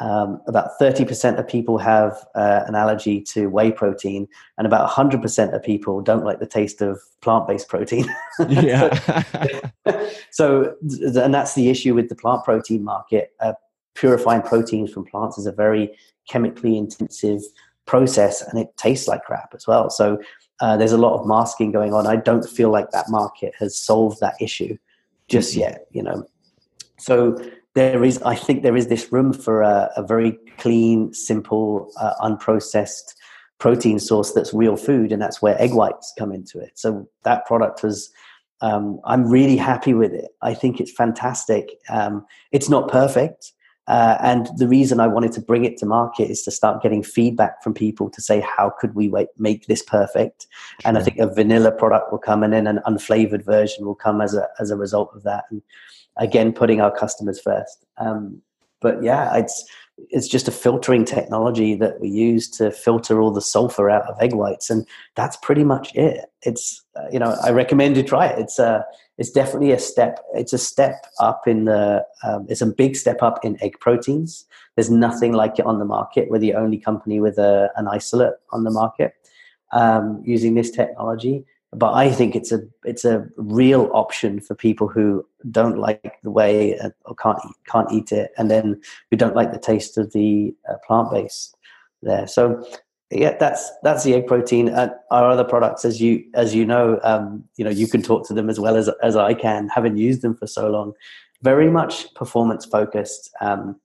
[0.00, 4.26] um, about 30% of people have uh, an allergy to whey protein,
[4.56, 8.06] and about 100% of people don't like the taste of plant based protein.
[8.48, 9.22] yeah.
[10.30, 13.32] so, and that's the issue with the plant protein market.
[13.40, 13.52] Uh,
[13.94, 15.94] purifying proteins from plants is a very
[16.28, 17.42] chemically intensive
[17.84, 19.90] process, and it tastes like crap as well.
[19.90, 20.18] So,
[20.60, 22.06] uh, there's a lot of masking going on.
[22.06, 24.78] I don't feel like that market has solved that issue
[25.30, 26.24] just yet, you know.
[26.98, 27.38] So,
[27.74, 32.14] there is, I think, there is this room for a, a very clean, simple, uh,
[32.20, 33.14] unprocessed
[33.60, 36.72] protein source that's real food, and that's where egg whites come into it.
[36.74, 38.10] So that product was.
[38.62, 40.32] Um, I'm really happy with it.
[40.42, 41.78] I think it's fantastic.
[41.88, 43.52] Um, it's not perfect.
[43.86, 47.02] Uh, and the reason I wanted to bring it to market is to start getting
[47.02, 50.46] feedback from people to say, how could we wait, make this perfect?
[50.80, 50.88] Sure.
[50.88, 54.20] And I think a vanilla product will come and then an unflavored version will come
[54.20, 55.44] as a, as a result of that.
[55.50, 55.62] And
[56.16, 57.84] again putting our customers first.
[57.98, 58.42] Um,
[58.80, 59.64] but yeah, it's
[60.08, 64.20] it's just a filtering technology that we use to filter all the sulfur out of
[64.20, 66.26] egg whites, and that's pretty much it.
[66.42, 68.38] It's uh, you know I recommend you try it.
[68.38, 68.82] It's a uh,
[69.18, 70.20] it's definitely a step.
[70.34, 72.04] It's a step up in the.
[72.24, 74.46] Um, it's a big step up in egg proteins.
[74.76, 76.30] There's nothing like it on the market.
[76.30, 79.12] We're the only company with a, an isolate on the market
[79.72, 84.88] um, using this technology but I think it's a it's a real option for people
[84.88, 88.80] who don't like the whey uh, or can't eat, can't eat it, and then
[89.10, 91.56] who don't like the taste of the uh, plant based
[92.02, 92.26] there.
[92.26, 92.64] So
[93.10, 94.68] yeah, that's that's the egg protein.
[94.70, 98.26] Uh, our other products, as you as you know, um, you know you can talk
[98.26, 100.92] to them as well as as I can, having used them for so long.
[101.42, 103.30] Very much performance focused.
[103.40, 103.80] Um,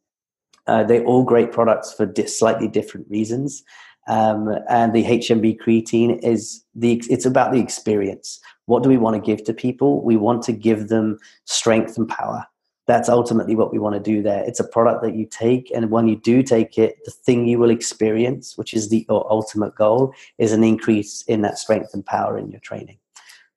[0.68, 3.64] uh, they're all great products for di- slightly different reasons.
[4.08, 8.40] Um, and the HMB creatine is the it's about the experience.
[8.66, 10.04] What do we want to give to people?
[10.04, 12.46] We want to give them strength and power.
[12.88, 14.44] That's ultimately what we want to do there.
[14.44, 17.58] It's a product that you take, and when you do take it, the thing you
[17.58, 22.38] will experience, which is the ultimate goal, is an increase in that strength and power
[22.38, 23.00] in your training.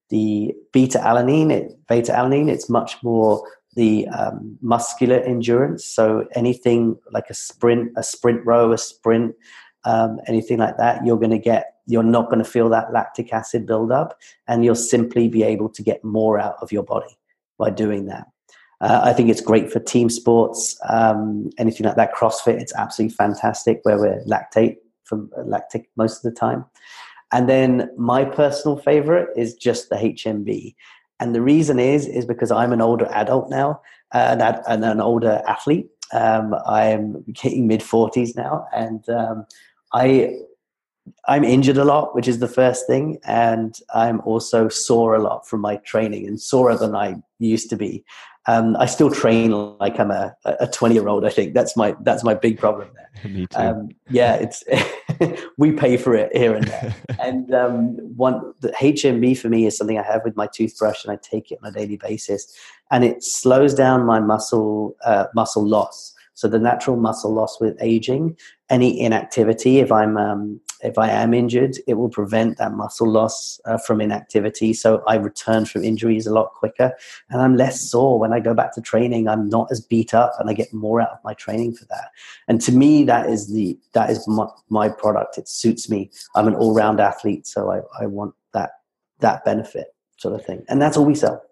[0.08, 5.84] The beta alanine, beta alanine, it's much more the um, muscular endurance.
[5.84, 9.36] So anything like a sprint, a sprint row, a sprint,
[9.88, 13.32] um, anything like that, you're going to get, you're not going to feel that lactic
[13.32, 17.18] acid buildup, and you'll simply be able to get more out of your body
[17.58, 18.26] by doing that.
[18.80, 22.14] Uh, I think it's great for team sports, um, anything like that.
[22.14, 26.66] CrossFit, it's absolutely fantastic where we're lactate from uh, lactic most of the time.
[27.32, 30.74] And then my personal favorite is just the HMB.
[31.18, 33.80] And the reason is, is because I'm an older adult now
[34.12, 35.88] uh, and, and an older athlete.
[36.12, 39.46] Um, I'm getting mid 40s now, and um,
[39.92, 40.36] I
[41.26, 45.46] I'm injured a lot, which is the first thing, and I'm also sore a lot
[45.46, 48.04] from my training and sorer than I used to be.
[48.46, 51.26] Um, I still train like I'm a, a 20 year old.
[51.26, 53.30] I think that's my that's my big problem there.
[53.30, 53.58] Me too.
[53.58, 54.64] Um, yeah, it's
[55.58, 56.94] we pay for it here and there.
[57.20, 61.12] and um, one the HMB for me is something I have with my toothbrush, and
[61.12, 62.50] I take it on a daily basis,
[62.90, 66.14] and it slows down my muscle uh, muscle loss.
[66.38, 68.36] So the natural muscle loss with aging,
[68.70, 73.60] any inactivity, if I'm um, if I am injured, it will prevent that muscle loss
[73.64, 74.72] uh, from inactivity.
[74.72, 76.92] So I return from injuries a lot quicker,
[77.28, 79.26] and I'm less sore when I go back to training.
[79.26, 82.12] I'm not as beat up, and I get more out of my training for that.
[82.46, 85.38] And to me, that is the that is my, my product.
[85.38, 86.08] It suits me.
[86.36, 88.70] I'm an all round athlete, so I, I want that
[89.18, 91.42] that benefit sort of thing, and that's all we sell.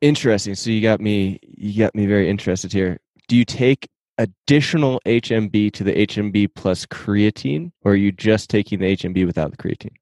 [0.00, 0.56] Interesting.
[0.56, 2.98] So you got me you got me very interested here.
[3.28, 8.80] Do you take additional HMB to the HMB plus creatine, or are you just taking
[8.80, 9.94] the HMB without the creatine?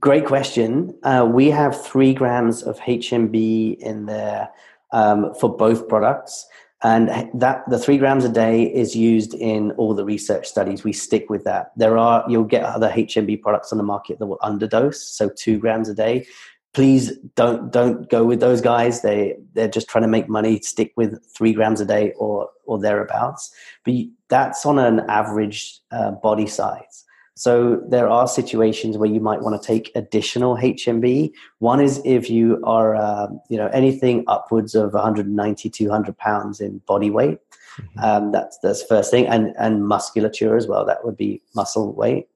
[0.00, 0.98] Great question.
[1.02, 4.48] Uh, we have three grams of HMB in there
[4.92, 6.46] um, for both products.
[6.82, 10.84] And that the three grams a day is used in all the research studies.
[10.84, 11.72] We stick with that.
[11.76, 15.58] There are you'll get other HMB products on the market that will underdose, so two
[15.58, 16.26] grams a day.
[16.74, 19.00] Please don't don't go with those guys.
[19.00, 20.60] They they're just trying to make money.
[20.60, 23.50] Stick with three grams a day or or thereabouts.
[23.84, 23.94] But
[24.28, 27.04] that's on an average uh, body size.
[27.36, 31.32] So there are situations where you might want to take additional HMB.
[31.58, 36.78] One is if you are, uh, you know, anything upwards of 190, 200 pounds in
[36.86, 37.38] body weight.
[37.80, 37.98] Mm-hmm.
[37.98, 40.84] Um, that's that's first thing, and and musculature as well.
[40.84, 42.28] That would be muscle weight.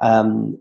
[0.00, 0.60] Um,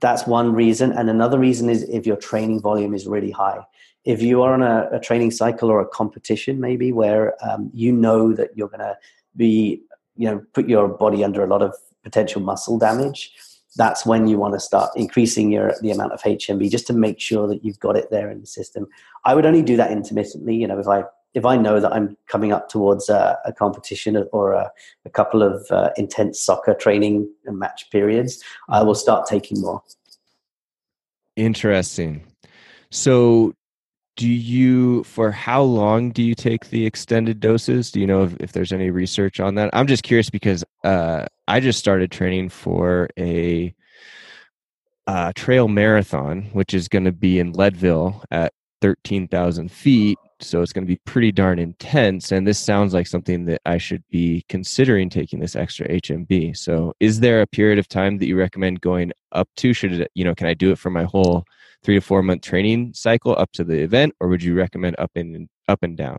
[0.00, 3.60] that's one reason, and another reason is if your training volume is really high.
[4.04, 7.92] If you are on a, a training cycle or a competition, maybe where um, you
[7.92, 8.96] know that you're going to
[9.36, 9.82] be,
[10.16, 13.32] you know, put your body under a lot of potential muscle damage,
[13.76, 17.18] that's when you want to start increasing your the amount of HMB just to make
[17.20, 18.86] sure that you've got it there in the system.
[19.24, 20.54] I would only do that intermittently.
[20.54, 21.04] You know, if I
[21.34, 24.70] if I know that I'm coming up towards a, a competition or a,
[25.04, 29.82] a couple of uh, intense soccer training and match periods, I will start taking more.
[31.36, 32.24] Interesting.
[32.90, 33.52] So,
[34.16, 37.90] do you, for how long do you take the extended doses?
[37.90, 39.70] Do you know if, if there's any research on that?
[39.72, 43.74] I'm just curious because uh, I just started training for a
[45.08, 50.72] uh, trail marathon, which is going to be in Leadville at 13,000 feet so it's
[50.72, 54.44] going to be pretty darn intense and this sounds like something that i should be
[54.48, 58.80] considering taking this extra hmb so is there a period of time that you recommend
[58.80, 59.72] going up to?
[59.74, 61.44] Should it you know can i do it for my whole
[61.82, 65.10] three to four month training cycle up to the event or would you recommend up
[65.14, 66.18] and up and down?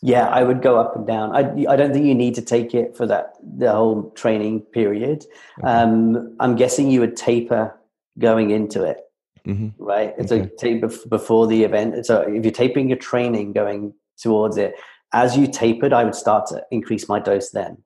[0.00, 1.34] Yeah i would go up and down.
[1.34, 5.26] I, I don't think you need to take it for that the whole training period.
[5.58, 5.68] Okay.
[5.68, 7.78] um, i'm guessing you would taper
[8.18, 9.00] going into it
[9.48, 9.82] mm-hmm.
[9.82, 10.14] right?
[10.18, 10.44] It's okay.
[10.44, 12.06] a tape before the event.
[12.06, 14.74] So if you're taping your training going towards it,
[15.12, 17.78] as you tapered, I would start to increase my dose then.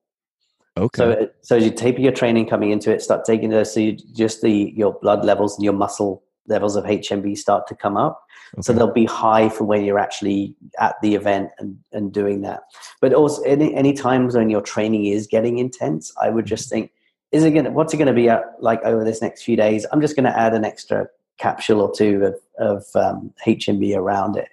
[0.76, 0.98] Okay.
[0.98, 3.92] So, so as you taper your training coming into it, start taking this, so you,
[3.92, 8.24] just the your blood levels and your muscle levels of HMB start to come up.
[8.54, 8.62] Okay.
[8.62, 12.62] So they'll be high for when you're actually at the event and, and doing that.
[13.00, 16.90] But also, any, any times when your training is getting intense, I would just think,
[17.30, 19.56] is it going to, what's it going to be at, like over this next few
[19.56, 19.86] days?
[19.92, 21.06] I'm just going to add an extra
[21.42, 24.48] capsule or two of, of um, HMB around it.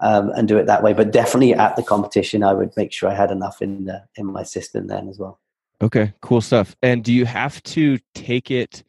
[0.00, 0.94] Um, and do it that way.
[0.94, 4.26] But definitely at the competition, I would make sure I had enough in the, in
[4.26, 5.38] my system then as well.
[5.80, 6.74] Okay, cool stuff.
[6.82, 8.82] And do you have to take it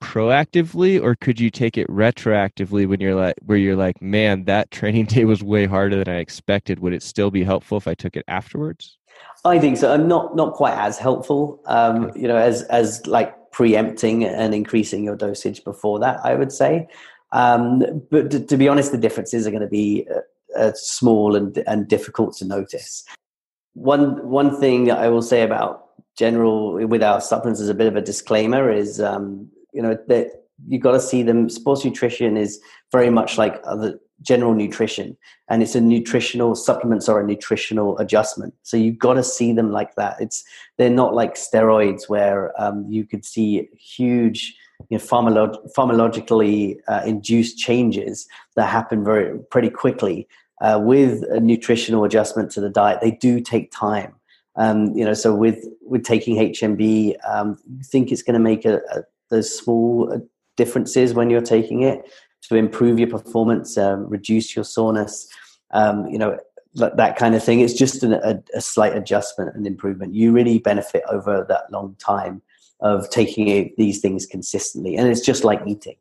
[0.00, 4.70] proactively, or could you take it retroactively when you're like, where you're like, man, that
[4.70, 6.80] training day was way harder than I expected?
[6.80, 8.98] Would it still be helpful if I took it afterwards?
[9.44, 9.92] I think so.
[9.92, 15.04] I'm not not quite as helpful, um, you know, as as like preempting and increasing
[15.04, 16.88] your dosage before that, I would say.
[17.32, 21.36] Um, but to, to, be honest, the differences are going to be uh, uh, small
[21.36, 23.04] and, and difficult to notice.
[23.74, 25.86] One, one thing I will say about
[26.16, 30.44] general with our supplements as a bit of a disclaimer is, um, you know, that
[30.66, 31.48] you've got to see them.
[31.48, 32.60] Sports nutrition is
[32.92, 35.16] very much like other general nutrition
[35.48, 38.54] and it's a nutritional supplements or a nutritional adjustment.
[38.62, 40.16] So you've got to see them like that.
[40.20, 40.44] It's
[40.78, 44.54] they're not like steroids where um, you could see huge
[44.88, 50.28] you know, pharmacolo- pharmacologically uh, induced changes that happen very pretty quickly.
[50.62, 54.14] Uh, with a nutritional adjustment to the diet they do take time.
[54.56, 58.80] Um, you know so with with taking hmb um, think it's going to make a,
[58.92, 60.18] a those small uh,
[60.56, 62.04] differences when you're taking it
[62.48, 65.28] to improve your performance, um, reduce your soreness,
[65.72, 66.38] um, you know,
[66.74, 67.60] that kind of thing.
[67.60, 70.14] It's just an, a, a, slight adjustment and improvement.
[70.14, 72.42] You really benefit over that long time
[72.80, 74.96] of taking these things consistently.
[74.96, 75.96] And it's just like eating.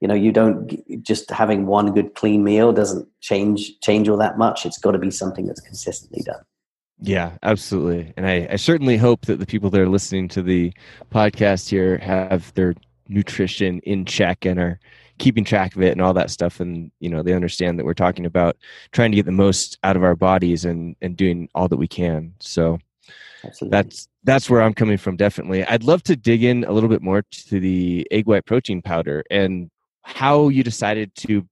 [0.00, 4.38] You know, you don't just having one good clean meal doesn't change change all that
[4.38, 4.64] much.
[4.64, 6.42] It's got to be something that's consistently done.
[7.02, 8.12] Yeah, absolutely.
[8.16, 10.72] And I, I certainly hope that the people that are listening to the
[11.12, 12.74] podcast here have their
[13.08, 14.80] nutrition in check and are
[15.20, 16.58] keeping track of it and all that stuff.
[16.58, 18.56] And you know they understand that we're talking about
[18.90, 21.86] trying to get the most out of our bodies and and doing all that we
[21.86, 22.34] can.
[22.40, 22.78] So
[23.44, 23.76] Absolutely.
[23.76, 25.64] that's that's where i'm coming from definitely.
[25.64, 29.22] I'd love to dig in a little bit more to the egg white protein powder
[29.30, 29.70] and
[30.02, 31.46] how you decided to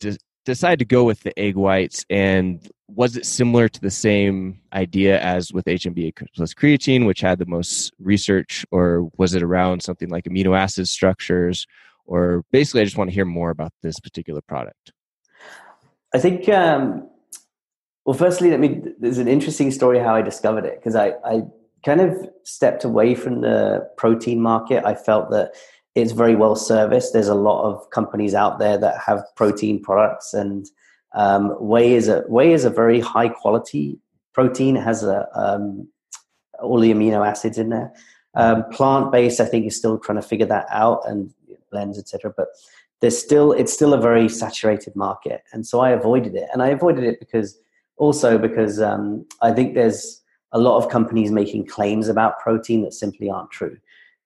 [0.00, 2.04] de- decide to go with the egg whites.
[2.10, 7.38] And was it similar to the same idea as with hmb plus creatine which had
[7.38, 11.66] the most research or was it around something like amino acid structures
[12.06, 14.92] or basically, I just want to hear more about this particular product.
[16.14, 17.08] I think, um,
[18.04, 18.82] well, firstly, let me.
[18.98, 21.42] There's an interesting story how I discovered it because I, I
[21.84, 24.84] kind of stepped away from the protein market.
[24.84, 25.54] I felt that
[25.94, 27.12] it's very well serviced.
[27.12, 30.66] There's a lot of companies out there that have protein products, and
[31.14, 33.98] um, whey is a whey is a very high quality
[34.32, 34.76] protein.
[34.76, 35.88] It has a um,
[36.60, 37.92] all the amino acids in there.
[38.34, 41.32] Um, plant based, I think, is still trying to figure that out, and
[41.70, 42.32] blends, etc.
[42.36, 42.48] But
[43.00, 46.48] there's still it's still a very saturated market, and so I avoided it.
[46.52, 47.58] And I avoided it because
[47.96, 52.94] also because um, I think there's a lot of companies making claims about protein that
[52.94, 53.76] simply aren't true.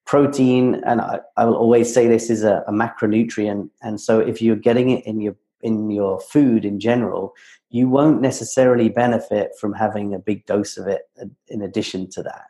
[0.06, 4.42] Protein, and I, I will always say this is a, a macronutrient, and so if
[4.42, 7.34] you're getting it in your in your food in general,
[7.68, 11.02] you won't necessarily benefit from having a big dose of it
[11.48, 12.44] in addition to that.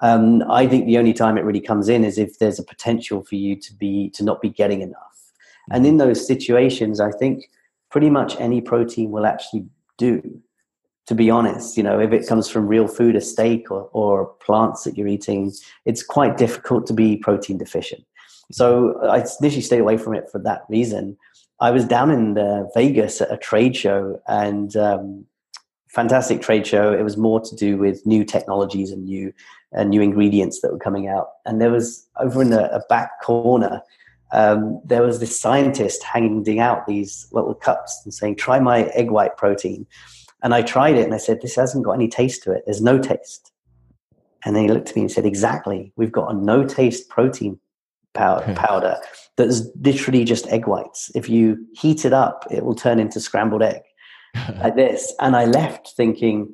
[0.00, 3.24] Um, I think the only time it really comes in is if there's a potential
[3.24, 5.32] for you to be to not be getting enough.
[5.70, 6.08] And in mm-hmm.
[6.08, 7.50] those situations, I think
[7.90, 9.66] pretty much any protein will actually
[9.96, 10.40] do.
[11.06, 14.26] To be honest, you know, if it comes from real food, a steak or, or
[14.40, 15.52] plants that you're eating,
[15.84, 18.04] it's quite difficult to be protein deficient.
[18.50, 21.16] So I initially stayed away from it for that reason.
[21.60, 25.24] I was down in uh, Vegas at a trade show and um,
[25.88, 26.92] fantastic trade show.
[26.92, 29.32] It was more to do with new technologies and new
[29.74, 31.28] uh, new ingredients that were coming out.
[31.44, 33.82] And there was over in a, a back corner,
[34.32, 39.10] um, there was this scientist handing out these little cups and saying, "Try my egg
[39.10, 39.86] white protein."
[40.42, 42.64] And I tried it and I said, "This hasn't got any taste to it.
[42.64, 43.52] There's no taste."
[44.44, 45.92] And then he looked at me and said, "Exactly.
[45.96, 47.60] We've got a no taste protein
[48.14, 48.96] powder, powder
[49.36, 51.10] that's literally just egg whites.
[51.14, 53.82] If you heat it up, it will turn into scrambled egg
[54.58, 55.12] like this.
[55.20, 56.52] And I left thinking,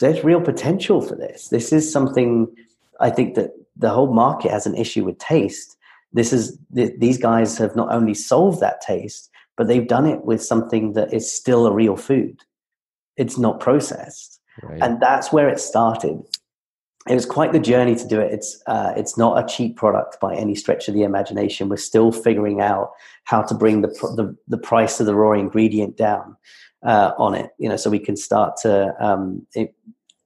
[0.00, 1.48] there's real potential for this.
[1.48, 2.54] This is something
[3.00, 5.76] I think that the whole market has an issue with taste.
[6.12, 10.42] This is these guys have not only solved that taste, but they've done it with
[10.42, 12.40] something that is still a real food.
[13.16, 14.80] It's not processed, right.
[14.80, 16.22] and that's where it started
[17.08, 18.32] it was quite the journey to do it.
[18.32, 21.68] It's uh, it's not a cheap product by any stretch of the imagination.
[21.68, 22.92] We're still figuring out
[23.24, 26.36] how to bring the the, the price of the raw ingredient down
[26.82, 27.50] uh, on it.
[27.58, 29.74] You know, so we can start to, um, it,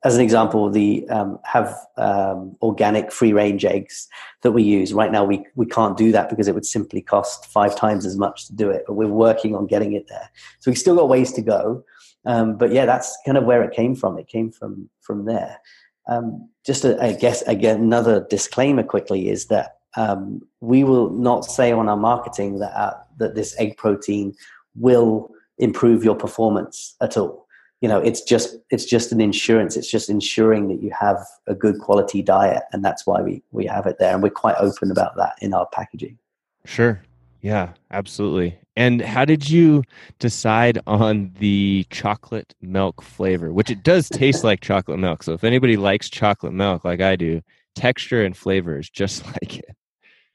[0.04, 4.08] as an example, the um, have um, organic free range eggs
[4.42, 5.24] that we use right now.
[5.24, 8.52] We we can't do that because it would simply cost five times as much to
[8.54, 8.82] do it.
[8.86, 10.28] But we're working on getting it there.
[10.58, 11.84] So we've still got ways to go.
[12.26, 14.18] Um, but yeah, that's kind of where it came from.
[14.18, 15.60] It came from from there.
[16.08, 21.44] Um, just, a, I guess, again, another disclaimer quickly is that um, we will not
[21.44, 24.34] say on our marketing that uh, that this egg protein
[24.74, 25.30] will
[25.62, 27.46] improve your performance at all.
[27.80, 29.76] You know, it's just it's just an insurance.
[29.76, 33.66] It's just ensuring that you have a good quality diet, and that's why we we
[33.66, 36.18] have it there, and we're quite open about that in our packaging.
[36.64, 37.02] Sure.
[37.40, 38.56] Yeah, absolutely.
[38.76, 39.82] And how did you
[40.20, 43.52] decide on the chocolate milk flavor?
[43.52, 45.24] Which it does taste like chocolate milk.
[45.24, 47.42] So if anybody likes chocolate milk like I do,
[47.74, 49.71] texture and flavor is just like it.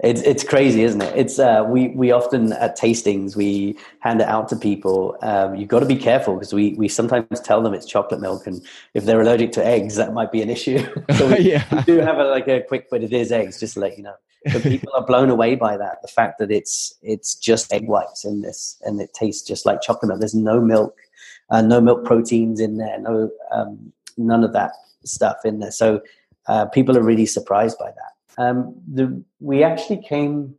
[0.04, 1.12] It's it's crazy, isn't it?
[1.18, 5.18] It's uh, we we often at tastings we hand it out to people.
[5.24, 8.46] Um, you've got to be careful because we we sometimes tell them it's chocolate milk,
[8.46, 10.86] and if they're allergic to eggs, that might be an issue.
[11.18, 11.64] so we, yeah.
[11.72, 14.04] we do have a, like a quick, but it is eggs, just to let you
[14.04, 14.14] know.
[14.54, 16.04] But people are blown away by that.
[16.04, 19.82] The fact that it's it's just egg whites in this, and it tastes just like
[19.82, 20.20] chocolate milk.
[20.20, 20.96] There's no milk,
[21.50, 24.74] uh, no milk proteins in there, no um, none of that
[25.06, 25.72] stuff in there.
[25.72, 26.02] So
[26.48, 28.14] uh, people are really surprised by that.
[28.38, 30.56] Um, the, we actually came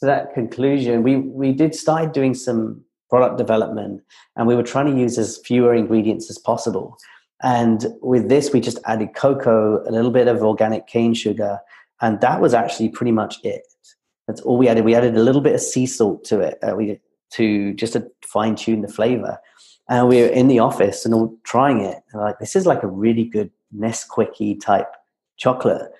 [0.00, 1.02] to that conclusion.
[1.02, 4.02] We we did start doing some product development,
[4.36, 6.96] and we were trying to use as fewer ingredients as possible.
[7.42, 11.58] And with this, we just added cocoa, a little bit of organic cane sugar,
[12.00, 13.62] and that was actually pretty much it.
[14.26, 14.84] That's all we added.
[14.84, 16.58] We added a little bit of sea salt to it.
[16.62, 17.00] Uh, we
[17.32, 19.38] to just to fine tune the flavor.
[19.88, 22.02] And we were in the office and all trying it.
[22.12, 24.92] And like, this is like a really good Nesquik type
[25.36, 25.90] chocolate.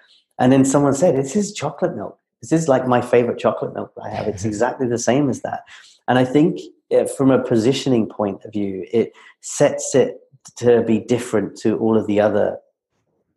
[0.42, 2.18] And then someone said, "This is chocolate milk.
[2.40, 4.26] This is like my favorite chocolate milk I have.
[4.26, 5.60] It's exactly the same as that."
[6.08, 6.58] And I think,
[6.90, 10.18] uh, from a positioning point of view, it sets it
[10.56, 12.58] to be different to all of the other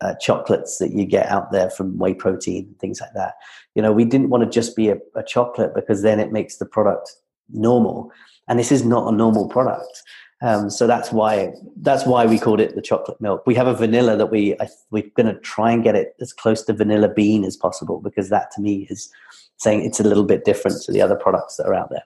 [0.01, 3.35] uh, chocolates that you get out there from whey protein and things like that.
[3.75, 6.57] You know, we didn't want to just be a, a, chocolate because then it makes
[6.57, 7.15] the product
[7.53, 8.11] normal,
[8.47, 10.01] and this is not a normal product.
[10.45, 13.47] Um, so that's why that's why we called it the chocolate milk.
[13.47, 16.33] We have a vanilla that we I, we're going to try and get it as
[16.33, 19.11] close to vanilla bean as possible because that to me is
[19.57, 22.03] saying it's a little bit different to the other products that are out there.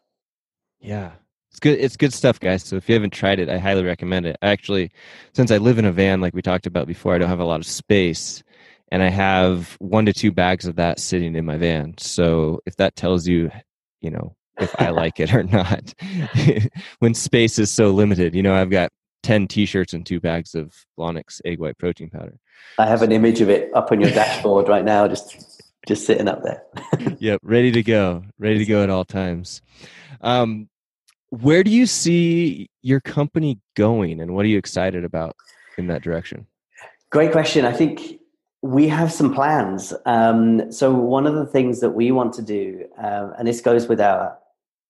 [0.80, 1.12] Yeah,
[1.52, 1.80] it's good.
[1.80, 2.64] It's good stuff, guys.
[2.64, 4.38] So if you haven't tried it, I highly recommend it.
[4.42, 4.90] Actually,
[5.34, 7.46] since I live in a van, like we talked about before, I don't have a
[7.46, 8.42] lot of space,
[8.90, 11.96] and I have one to two bags of that sitting in my van.
[11.98, 13.52] So if that tells you,
[14.00, 15.93] you know, if I like it or not,
[16.99, 18.91] when space is so limited, you know, I've got
[19.24, 22.38] ten T-shirts and two bags of Blonyx egg white protein powder.
[22.78, 26.28] I have an image of it up on your dashboard right now, just just sitting
[26.28, 26.64] up there.
[27.20, 29.62] yep, ready to go, ready to go at all times.
[30.22, 30.70] Um,
[31.30, 35.36] where do you see your company going and what are you excited about
[35.78, 36.45] in that direction
[37.12, 38.20] great question i think
[38.62, 42.86] we have some plans um, so one of the things that we want to do
[42.97, 44.38] um, and this goes with our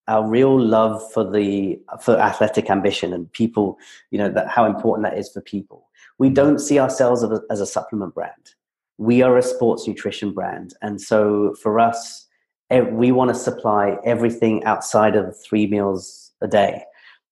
[0.09, 3.77] our real love for the for athletic ambition and people
[4.09, 5.87] you know that how important that is for people.
[6.17, 8.55] We don't see ourselves as a, as a supplement brand.
[8.97, 10.73] We are a sports nutrition brand.
[10.81, 12.27] And so for us
[12.69, 16.83] we want to supply everything outside of three meals a day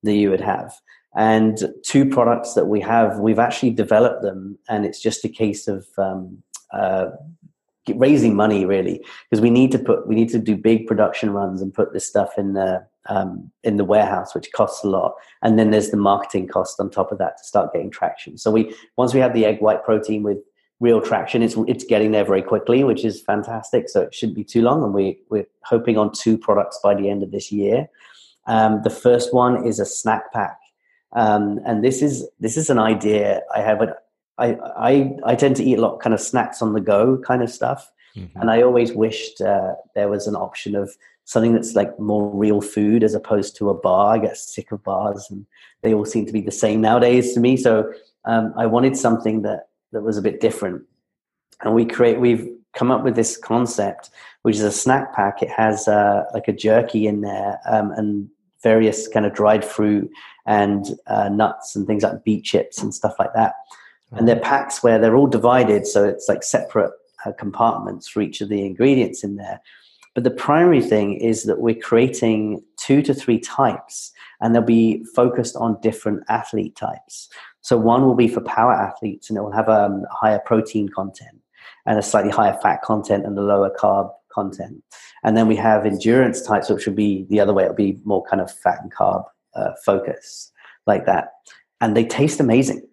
[0.03, 0.73] that you would have.
[1.15, 5.67] And two products that we have we've actually developed them and it's just a case
[5.67, 7.07] of um, uh,
[7.95, 11.61] raising money really because we need to put we need to do big production runs
[11.61, 15.15] and put this stuff in the um, in the warehouse which costs a lot.
[15.41, 18.37] And then there's the marketing cost on top of that to start getting traction.
[18.37, 20.37] So we once we have the egg white protein with
[20.79, 23.89] real traction it's it's getting there very quickly which is fantastic.
[23.89, 27.09] So it shouldn't be too long and we we're hoping on two products by the
[27.09, 27.87] end of this year.
[28.45, 30.57] Um, the first one is a snack pack.
[31.13, 33.81] Um, and this is this is an idea i have
[34.37, 37.41] I, I, I tend to eat a lot kind of snacks on the go kind
[37.41, 37.91] of stuff.
[38.15, 38.39] Mm-hmm.
[38.39, 42.61] And I always wished uh, there was an option of something that's like more real
[42.61, 44.15] food as opposed to a bar.
[44.15, 45.45] I get sick of bars and
[45.81, 47.57] they all seem to be the same nowadays to me.
[47.57, 47.91] So
[48.25, 50.83] um, I wanted something that, that was a bit different.
[51.61, 54.09] And we create, we've come up with this concept,
[54.43, 55.41] which is a snack pack.
[55.41, 58.29] It has uh, like a jerky in there um, and
[58.63, 60.09] various kind of dried fruit
[60.45, 63.53] and uh, nuts and things like beet chips and stuff like that
[64.11, 66.91] and they're packs where they're all divided so it's like separate
[67.25, 69.59] uh, compartments for each of the ingredients in there.
[70.15, 75.03] But the primary thing is that we're creating two to three types and they'll be
[75.15, 77.29] focused on different athlete types.
[77.61, 80.89] So one will be for power athletes and it will have um, a higher protein
[80.89, 81.39] content
[81.85, 84.83] and a slightly higher fat content and a lower carb content.
[85.23, 87.63] And then we have endurance types which would be the other way.
[87.63, 90.51] It'll be more kind of fat and carb uh, focus
[90.87, 91.33] like that.
[91.79, 92.87] And they taste amazing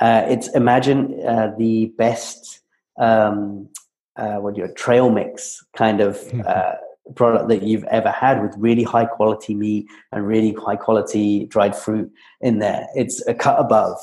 [0.00, 2.60] uh, it's imagine uh, the best
[2.98, 3.68] um,
[4.16, 6.42] uh, what you trail mix kind of hmm.
[6.46, 6.74] uh,
[7.14, 11.76] product that you've ever had with really high quality meat and really high quality dried
[11.76, 12.86] fruit in there.
[12.94, 13.98] It's a cut above.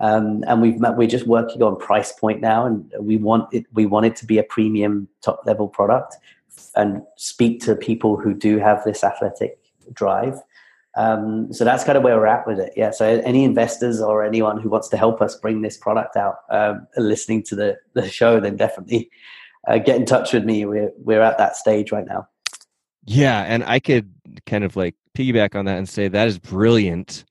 [0.00, 3.66] Um, and we've we're just working on price point now, and we want it.
[3.72, 6.16] We want it to be a premium, top level product,
[6.76, 9.58] and speak to people who do have this athletic
[9.92, 10.40] drive.
[10.98, 12.72] Um, so that's kind of where we're at with it.
[12.76, 12.90] Yeah.
[12.90, 16.88] So any investors or anyone who wants to help us bring this product out, um,
[16.96, 19.08] listening to the, the show, then definitely
[19.68, 20.66] uh, get in touch with me.
[20.66, 22.26] We're, we're at that stage right now.
[23.04, 23.42] Yeah.
[23.42, 24.12] And I could
[24.44, 27.24] kind of like piggyback on that and say that is brilliant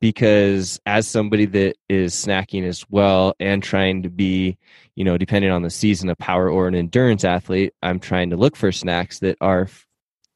[0.00, 4.56] because as somebody that is snacking as well and trying to be,
[4.94, 8.38] you know, depending on the season, a power or an endurance athlete, I'm trying to
[8.38, 9.68] look for snacks that are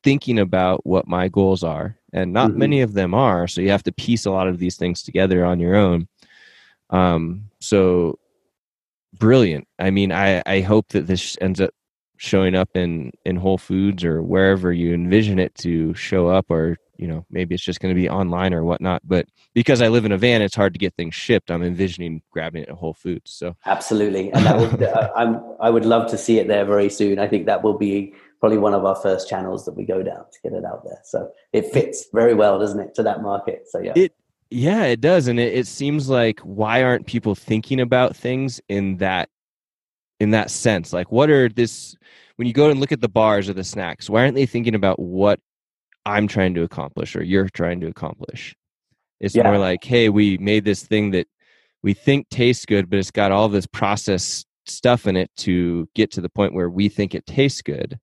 [0.02, 2.60] thinking about what my goals are and not mm-hmm.
[2.60, 5.44] many of them are so you have to piece a lot of these things together
[5.44, 6.08] on your own.
[6.90, 8.18] Um so
[9.12, 9.68] brilliant.
[9.78, 11.70] I mean i i hope that this ends up
[12.16, 16.78] showing up in in whole foods or wherever you envision it to show up or
[16.96, 20.04] you know maybe it's just going to be online or whatnot but because i live
[20.04, 21.50] in a van it's hard to get things shipped.
[21.50, 23.56] I'm envisioning grabbing it at whole foods so.
[23.66, 24.30] Absolutely.
[24.32, 27.18] And that would, uh, i'm i would love to see it there very soon.
[27.18, 28.14] I think that will be
[28.44, 31.00] probably one of our first channels that we go down to get it out there.
[31.02, 33.66] So it fits very well, doesn't it, to that market?
[33.70, 33.94] So yeah.
[33.96, 34.12] It
[34.50, 35.28] yeah, it does.
[35.28, 39.30] And it, it seems like why aren't people thinking about things in that
[40.20, 40.92] in that sense?
[40.92, 41.96] Like what are this
[42.36, 44.74] when you go and look at the bars or the snacks, why aren't they thinking
[44.74, 45.40] about what
[46.04, 48.54] I'm trying to accomplish or you're trying to accomplish?
[49.20, 49.44] It's yeah.
[49.44, 51.28] more like, hey, we made this thing that
[51.82, 56.10] we think tastes good, but it's got all this processed stuff in it to get
[56.10, 57.98] to the point where we think it tastes good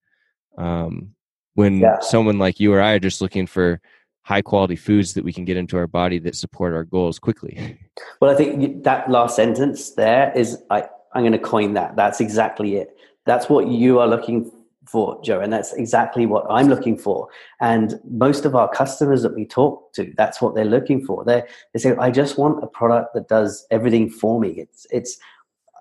[0.57, 1.13] um,
[1.55, 1.99] when yeah.
[1.99, 3.81] someone like you or I are just looking for
[4.23, 7.77] high quality foods that we can get into our body that support our goals quickly.
[8.19, 11.95] Well, I think that last sentence there is I, I'm going to coin that.
[11.95, 12.95] That's exactly it.
[13.25, 14.51] That's what you are looking
[14.87, 17.29] for, Joe, and that's exactly what I'm looking for.
[17.59, 21.25] And most of our customers that we talk to, that's what they're looking for.
[21.25, 21.43] They
[21.73, 24.49] they say, I just want a product that does everything for me.
[24.49, 25.17] It's it's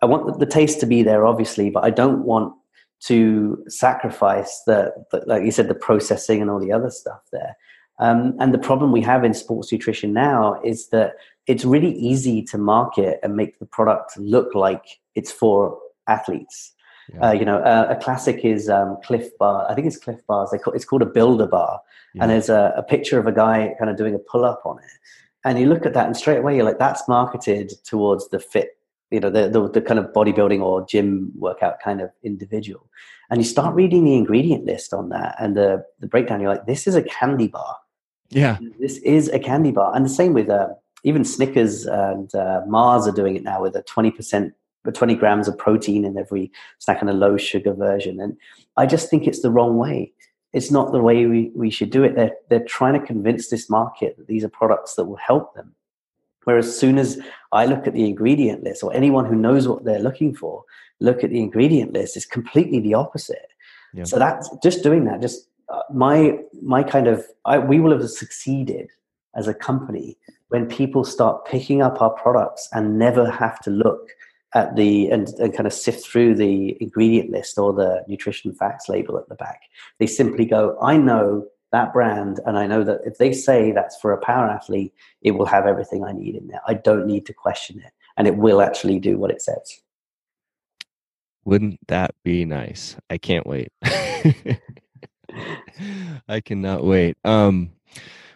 [0.03, 2.55] I want the taste to be there, obviously, but I don't want
[3.01, 7.57] to sacrifice the, the, like you said, the processing and all the other stuff there.
[7.99, 11.15] Um, and the problem we have in sports nutrition now is that
[11.47, 16.73] it's really easy to market and make the product look like it's for athletes.
[17.13, 17.29] Yeah.
[17.29, 19.71] Uh, you know, uh, a classic is um, Clif Bar.
[19.71, 20.51] I think it's Cliff Bars.
[20.51, 21.81] They call, it's called a Builder Bar,
[22.15, 22.23] yeah.
[22.23, 24.79] and there's a, a, picture of a guy kind of doing a pull up on
[24.79, 24.91] it.
[25.45, 28.79] And you look at that, and straight away you're like, that's marketed towards the fit
[29.11, 32.89] you know the, the, the kind of bodybuilding or gym workout kind of individual.
[33.31, 36.67] And you start reading the ingredient list on that and the the breakdown you're like
[36.67, 37.77] this is a candy bar.
[38.31, 38.59] Yeah.
[38.79, 39.95] This is a candy bar.
[39.95, 40.69] And the same with uh,
[41.03, 44.53] even snickers and uh, mars are doing it now with a 20%
[44.95, 48.19] 20 grams of protein in every snack and a low sugar version.
[48.19, 48.37] And
[48.79, 50.13] i just think it's the wrong way.
[50.53, 52.17] It's not the way we, we should do it.
[52.17, 55.75] They're, they're trying to convince this market that these are products that will help them.
[56.45, 57.21] Whereas as soon as
[57.53, 60.65] I look at the ingredient list, or anyone who knows what they're looking for,
[61.01, 63.49] look at the ingredient list, it's completely the opposite.
[63.93, 64.05] Yeah.
[64.05, 65.21] So that's just doing that.
[65.21, 68.91] Just uh, my my kind of I, we will have succeeded
[69.35, 70.17] as a company
[70.49, 74.11] when people start picking up our products and never have to look
[74.55, 78.89] at the and, and kind of sift through the ingredient list or the nutrition facts
[78.89, 79.63] label at the back.
[79.99, 83.97] They simply go, I know that brand, and I know that if they say that's
[83.97, 84.93] for a power athlete,
[85.23, 86.61] it will have everything I need in there.
[86.67, 89.81] I don't need to question it, and it will actually do what it says.
[91.45, 92.97] Wouldn't that be nice?
[93.09, 93.73] I can't wait.
[96.29, 97.17] I cannot wait.
[97.25, 97.71] Um,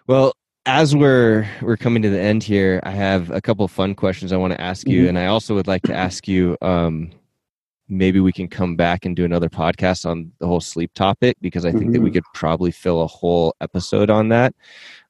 [0.07, 0.32] well,
[0.66, 4.37] as we're we're coming to the end here, I have a couple fun questions I
[4.37, 5.09] want to ask you, mm-hmm.
[5.11, 6.57] and I also would like to ask you.
[6.62, 7.11] Um,
[7.89, 11.64] maybe we can come back and do another podcast on the whole sleep topic because
[11.64, 11.93] I think mm-hmm.
[11.93, 12.14] that we mm-hmm.
[12.14, 14.55] could probably fill a whole episode on that.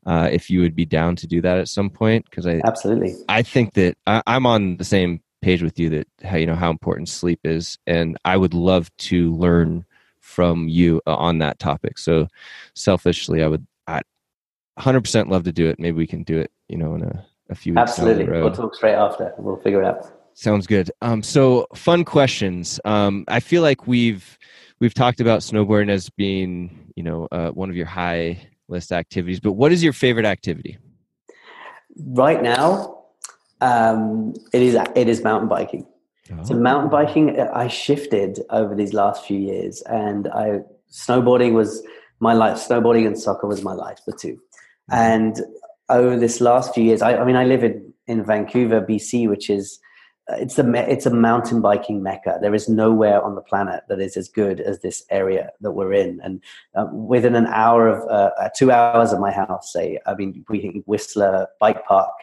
[0.07, 3.14] Uh, if you would be down to do that at some point, because I absolutely
[3.29, 6.55] I think that I, I'm on the same page with you that how you know
[6.55, 9.87] how important sleep is, and I would love to learn
[10.20, 11.99] from you uh, on that topic.
[11.99, 12.29] So
[12.75, 13.66] selfishly, I would
[14.79, 15.79] 100% love to do it.
[15.79, 17.91] Maybe we can do it, you know, in a, a few weeks.
[17.91, 18.27] Absolutely.
[18.27, 19.33] We'll talk straight after.
[19.39, 20.11] We'll figure it out.
[20.35, 20.91] Sounds good.
[21.01, 22.80] Um, so fun questions.
[22.85, 24.39] Um, I feel like we've
[24.80, 29.41] we've talked about snowboarding as being, you know, uh, one of your high list activities.
[29.41, 30.76] But what is your favorite activity?
[31.97, 33.05] Right now,
[33.61, 35.87] um, it is it is mountain biking.
[36.32, 36.43] Oh.
[36.43, 40.61] So mountain biking, I shifted over these last few years, and I
[40.91, 41.82] snowboarding was
[42.18, 42.57] my life.
[42.57, 44.39] Snowboarding and soccer was my life, the two.
[44.91, 45.41] And
[45.89, 49.49] over this last few years, I, I mean, I live in, in Vancouver, BC, which
[49.49, 49.85] is uh,
[50.29, 52.39] it's a it's a mountain biking mecca.
[52.41, 55.93] There is nowhere on the planet that is as good as this area that we're
[55.93, 56.20] in.
[56.22, 56.43] And
[56.75, 60.45] uh, within an hour of uh, uh two hours of my house, say, I mean,
[60.49, 62.14] we Whistler Bike Park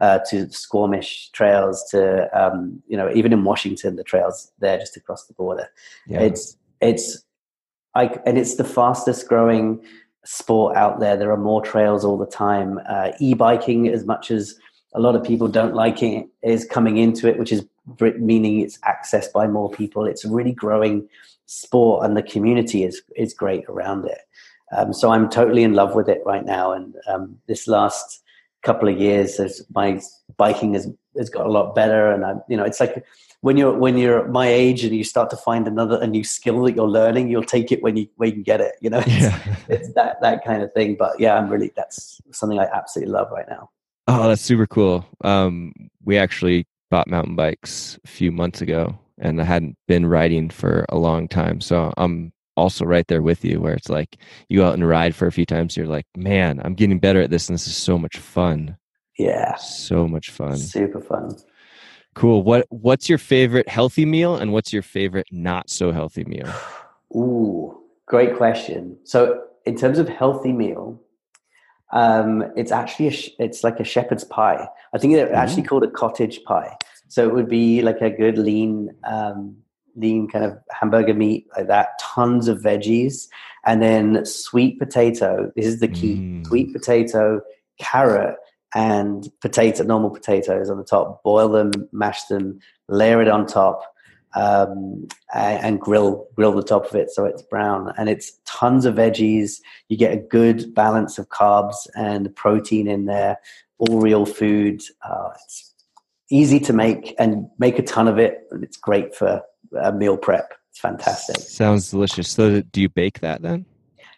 [0.00, 4.96] uh, to Squamish trails to um, you know even in Washington, the trails there just
[4.96, 5.68] across the border.
[6.06, 6.20] Yeah.
[6.20, 7.24] It's it's
[7.94, 9.82] I, and it's the fastest growing
[10.24, 11.16] sport out there.
[11.16, 12.78] There are more trails all the time.
[12.88, 14.54] Uh, e-biking, as much as
[14.94, 17.66] a lot of people don't like it, is coming into it, which is
[18.00, 20.06] meaning it's accessed by more people.
[20.06, 21.08] It's a really growing
[21.46, 24.20] sport, and the community is is great around it.
[24.76, 26.72] Um, so I'm totally in love with it right now.
[26.72, 28.22] And um, this last
[28.62, 30.00] couple of years, as my
[30.36, 33.04] biking has has got a lot better, and I, you know, it's like
[33.40, 36.62] when you're when you're my age and you start to find another a new skill
[36.64, 38.74] that you're learning, you'll take it when you when you can get it.
[38.80, 39.56] You know, it's, yeah.
[39.68, 40.96] it's that that kind of thing.
[40.98, 43.70] But yeah, I'm really that's something I absolutely love right now.
[44.08, 45.06] Oh, that's super cool.
[45.22, 45.72] Um,
[46.04, 50.86] we actually bought mountain bikes a few months ago, and I hadn't been riding for
[50.88, 54.16] a long time, so I'm also right there with you where it's like
[54.48, 57.20] you go out and ride for a few times you're like man i'm getting better
[57.20, 58.76] at this and this is so much fun
[59.16, 61.30] yeah so much fun super fun
[62.18, 62.42] Cool.
[62.42, 66.52] What What's your favorite healthy meal, and what's your favorite not so healthy meal?
[67.14, 68.98] Ooh, great question.
[69.04, 71.00] So, in terms of healthy meal,
[71.90, 74.68] um, it's actually a, it's like a shepherd's pie.
[74.94, 75.68] I think it's actually mm.
[75.68, 76.76] called a cottage pie.
[77.08, 79.56] So it would be like a good lean, um,
[79.96, 81.98] lean kind of hamburger meat like that.
[82.00, 83.28] Tons of veggies,
[83.64, 85.50] and then sweet potato.
[85.56, 86.46] This is the key: mm.
[86.46, 87.40] sweet potato,
[87.78, 88.36] carrot,
[88.74, 91.22] and potato, normal potatoes on the top.
[91.22, 92.58] Boil them, mash them,
[92.88, 93.82] layer it on top,
[94.34, 97.92] um, and, grill grill the top of it so it's brown.
[97.96, 99.60] And it's tons of veggies.
[99.88, 103.38] You get a good balance of carbs and protein in there.
[103.78, 104.82] All real food.
[105.08, 105.74] Uh, it's
[106.30, 108.46] easy to make and make a ton of it.
[108.62, 109.42] It's great for
[109.80, 110.52] a meal prep.
[110.70, 111.36] It's fantastic.
[111.36, 112.28] Sounds delicious.
[112.28, 113.64] So, do you bake that then?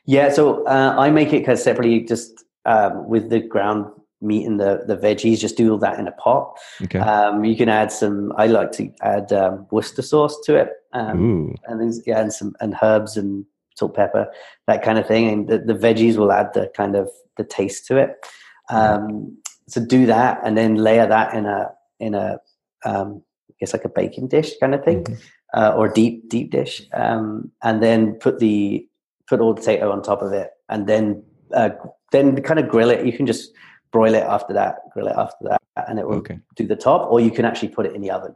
[0.06, 3.86] Yeah, so uh, I make it separately, just um, with the ground
[4.20, 5.38] meat and the, the veggies.
[5.38, 6.58] Just do all that in a pot.
[6.82, 6.98] Okay.
[6.98, 8.32] Um, you can add some.
[8.36, 12.54] I like to add um, Worcester sauce to it, um, and then yeah, and some
[12.60, 13.44] and herbs and
[13.76, 14.26] salt, pepper,
[14.66, 15.28] that kind of thing.
[15.28, 18.26] And the, the veggies will add the kind of the taste to it.
[18.68, 19.36] Um,
[19.68, 22.38] so do that, and then layer that in a in a
[22.84, 25.60] um, I guess like a baking dish kind of thing, mm-hmm.
[25.60, 28.86] uh, or deep deep dish, um, and then put the
[29.28, 31.22] put all the potato on top of it, and then
[31.54, 31.70] uh,
[32.12, 33.06] then kind of grill it.
[33.06, 33.52] You can just
[33.92, 36.38] broil it after that, grill it after that, and it will okay.
[36.56, 37.10] do the top.
[37.10, 38.34] Or you can actually put it in the oven.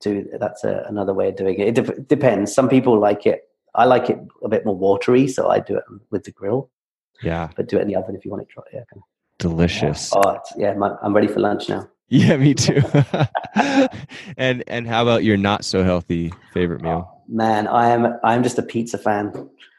[0.00, 1.68] To That's a, another way of doing it.
[1.68, 2.54] It de- depends.
[2.54, 3.48] Some people like it.
[3.74, 6.70] I like it a bit more watery, so I do it with the grill.
[7.22, 8.48] Yeah, but do it in the oven if you want it.
[8.50, 8.62] Try.
[8.74, 8.82] Yeah,
[9.38, 10.12] delicious.
[10.14, 10.20] Yeah.
[10.24, 10.96] Oh, yeah.
[11.02, 11.88] I'm ready for lunch now.
[12.08, 12.82] Yeah, me too.
[14.36, 17.16] and and how about your not so healthy favorite meal?
[17.28, 19.32] man, I am I'm just a pizza fan.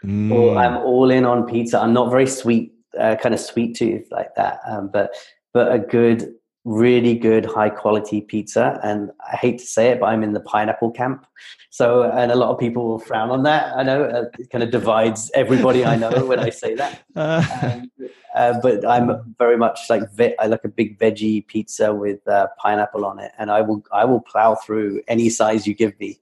[0.04, 0.32] Mm.
[0.32, 1.80] Or I'm all in on pizza.
[1.80, 4.60] I'm not very sweet, uh, kind of sweet tooth like that.
[4.68, 5.16] Um, but
[5.54, 6.36] but a good,
[6.66, 8.80] really good, high quality pizza.
[8.84, 11.26] And I hate to say it, but I'm in the pineapple camp.
[11.70, 13.76] So and a lot of people will frown on that.
[13.76, 17.04] I know uh, it kind of divides everybody I know when I say that.
[17.60, 17.92] Um,
[18.36, 22.48] uh, but I'm very much like ve- I like a big veggie pizza with uh,
[22.60, 26.20] pineapple on it, and I will I will plow through any size you give me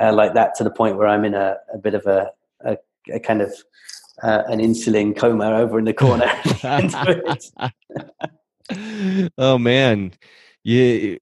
[0.00, 2.30] uh, like that to the point where I'm in a, a bit of a,
[2.64, 2.78] a,
[3.12, 3.52] a kind of
[4.22, 6.30] uh, an insulin coma over in the corner.
[9.38, 10.12] oh man,
[10.62, 11.16] yeah,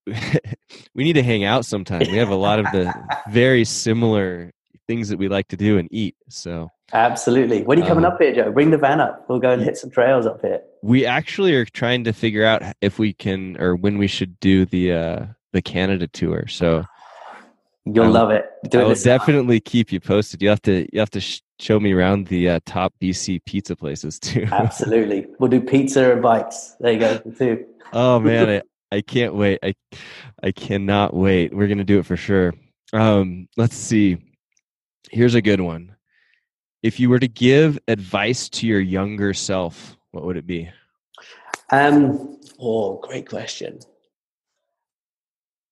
[0.95, 2.03] we need to hang out sometime.
[2.11, 2.93] We have a lot of the
[3.31, 4.53] very similar
[4.87, 6.17] things that we like to do and eat.
[6.29, 7.63] So absolutely.
[7.63, 8.51] When are you coming um, up here, Joe?
[8.51, 9.27] Bring the van up.
[9.29, 10.63] We'll go and hit some trails up here.
[10.83, 14.65] We actually are trying to figure out if we can or when we should do
[14.65, 16.47] the uh the Canada tour.
[16.49, 16.85] So
[17.85, 18.45] You'll I love it.
[18.69, 20.43] Do I will definitely keep you posted.
[20.43, 23.77] You have to you have to sh- show me around the uh, top BC pizza
[23.77, 24.47] places too.
[24.51, 26.77] Absolutely, we'll do pizza and bikes.
[26.81, 27.67] There you go too.
[27.93, 29.59] oh man, I, I can't wait.
[29.63, 29.75] I
[30.43, 31.55] I cannot wait.
[31.55, 32.55] We're gonna do it for sure.
[32.93, 34.19] Um, let's see.
[35.11, 35.95] Here's a good one.
[36.83, 40.71] If you were to give advice to your younger self, what would it be?
[41.71, 42.41] Um.
[42.61, 43.79] Oh, great question.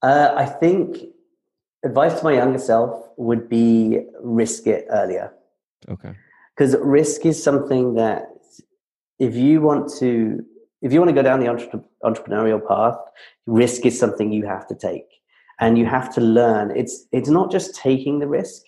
[0.02, 0.98] Uh, I think
[1.84, 5.32] advice to my younger self would be risk it earlier.
[5.88, 6.12] Okay.
[6.54, 8.28] Because risk is something that
[9.18, 10.44] if you want to
[10.82, 12.98] if you want to go down the entre- entrepreneurial path,
[13.46, 15.06] risk is something you have to take.
[15.58, 16.70] And you have to learn.
[16.76, 18.62] It's it's not just taking the risk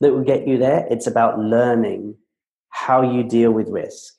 [0.00, 0.86] that will get you there.
[0.90, 2.16] It's about learning
[2.70, 4.14] how you deal with risk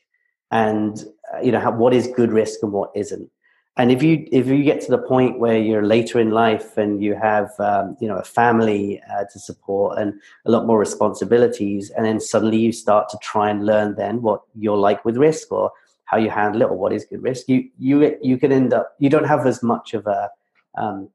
[0.51, 3.29] and uh, you know how, what is good risk and what isn't
[3.77, 7.01] and if you if you get to the point where you're later in life and
[7.01, 10.13] you have um, you know a family uh, to support and
[10.45, 14.41] a lot more responsibilities and then suddenly you start to try and learn then what
[14.55, 15.71] you're like with risk or
[16.05, 18.93] how you handle it or what is good risk you you you can end up
[18.99, 20.29] you don't have as much of a
[20.77, 21.09] um,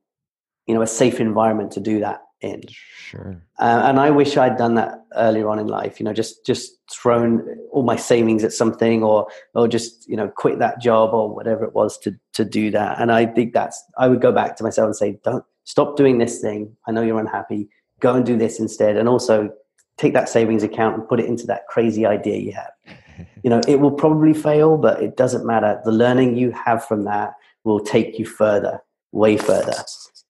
[0.67, 2.63] you know a safe environment to do that in.
[2.69, 3.43] Sure.
[3.59, 5.99] Uh, and I wish I'd done that earlier on in life.
[5.99, 10.29] You know, just just thrown all my savings at something, or or just you know
[10.29, 13.01] quit that job or whatever it was to to do that.
[13.01, 16.19] And I think that's I would go back to myself and say, don't stop doing
[16.19, 16.77] this thing.
[16.87, 17.69] I know you're unhappy.
[18.01, 18.97] Go and do this instead.
[18.97, 19.51] And also
[19.97, 23.27] take that savings account and put it into that crazy idea you have.
[23.43, 25.81] you know, it will probably fail, but it doesn't matter.
[25.85, 27.33] The learning you have from that
[27.65, 28.81] will take you further,
[29.13, 29.75] way further.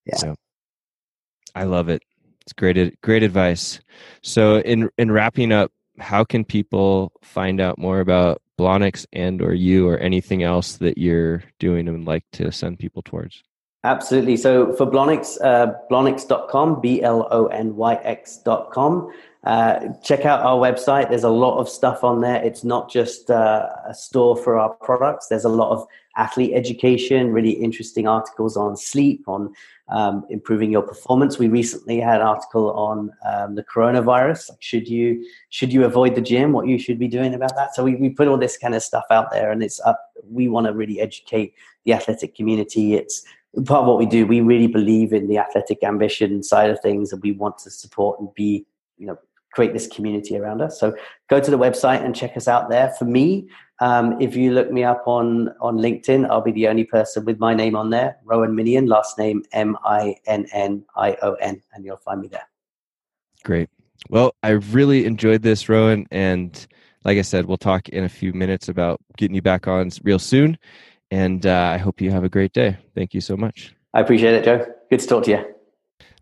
[0.05, 0.17] Yeah.
[0.17, 0.35] So
[1.57, 2.03] I love it.
[2.43, 3.81] It's great, great advice.
[4.23, 9.55] So, in in wrapping up, how can people find out more about Blonyx and or
[9.55, 13.43] you or anything else that you're doing and like to send people towards?
[13.87, 14.37] Absolutely.
[14.37, 19.13] So for Blonyx, uh, blonyx.com, B L O N Y X.com.
[19.45, 21.09] Uh, check out our website.
[21.09, 22.43] There's a lot of stuff on there.
[22.43, 25.29] It's not just uh, a store for our products.
[25.29, 29.55] There's a lot of athlete education, really interesting articles on sleep, on
[29.89, 31.39] um, improving your performance.
[31.39, 34.51] We recently had an article on um, the coronavirus.
[34.59, 36.51] Should you should you avoid the gym?
[36.51, 37.73] What you should be doing about that?
[37.77, 40.11] So we, we put all this kind of stuff out there, and it's up.
[40.29, 42.95] We want to really educate the athletic community.
[42.95, 43.25] It's
[43.65, 44.27] part of what we do.
[44.27, 48.21] We really believe in the athletic ambition side of things, and we want to support
[48.21, 48.67] and be
[48.99, 49.19] you know
[49.53, 50.79] create this community around us.
[50.79, 50.95] So
[51.31, 52.91] go to the website and check us out there.
[52.99, 53.49] For me,
[53.81, 57.39] um, if you look me up on, on LinkedIn, I'll be the only person with
[57.39, 61.63] my name on there, Rowan Minnion, last name M I N N I O N,
[61.73, 62.47] and you'll find me there.
[63.45, 63.71] Great.
[64.11, 66.07] Well, I really enjoyed this, Rowan.
[66.11, 66.67] And
[67.05, 70.19] like I said, we'll talk in a few minutes about getting you back on real
[70.19, 70.59] soon.
[71.11, 72.79] And uh, I hope you have a great day.
[72.95, 73.75] Thank you so much.
[73.95, 74.67] I appreciate it, Joe.
[74.91, 75.56] Good to talk to you.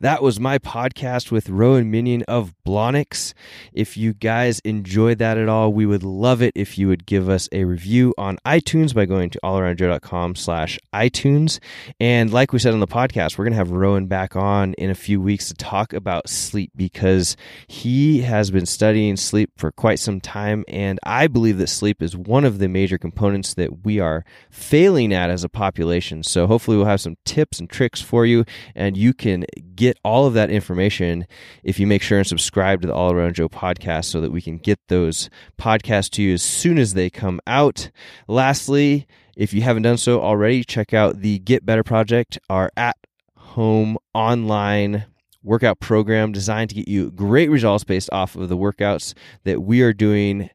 [0.01, 3.33] That was my podcast with Rowan Minnion of Blonyx.
[3.73, 7.29] If you guys enjoyed that at all, we would love it if you would give
[7.29, 11.61] us a review on iTunes by going to allaroundjoe.com slash iTunes.
[12.01, 14.91] And like we said on the podcast, we're going to have Rowan back on in
[14.91, 17.37] a few weeks to talk about sleep because
[17.69, 20.65] he has been studying sleep for quite some time.
[20.67, 25.13] And I believe that sleep is one of the major components that we are failing
[25.13, 26.25] at as a population.
[26.25, 30.27] So hopefully we'll have some tips and tricks for you and you can get all
[30.27, 31.27] of that information
[31.63, 34.43] if you make sure and subscribe to the All Around Joe podcast so that we
[34.43, 37.91] can get those podcasts to you as soon as they come out.
[38.29, 39.07] Lastly,
[39.37, 42.97] if you haven't done so already, check out the Get Better Project, our at
[43.37, 45.07] home online
[45.43, 49.15] workout program designed to get you great results based off of the workouts
[49.45, 50.51] that we are doing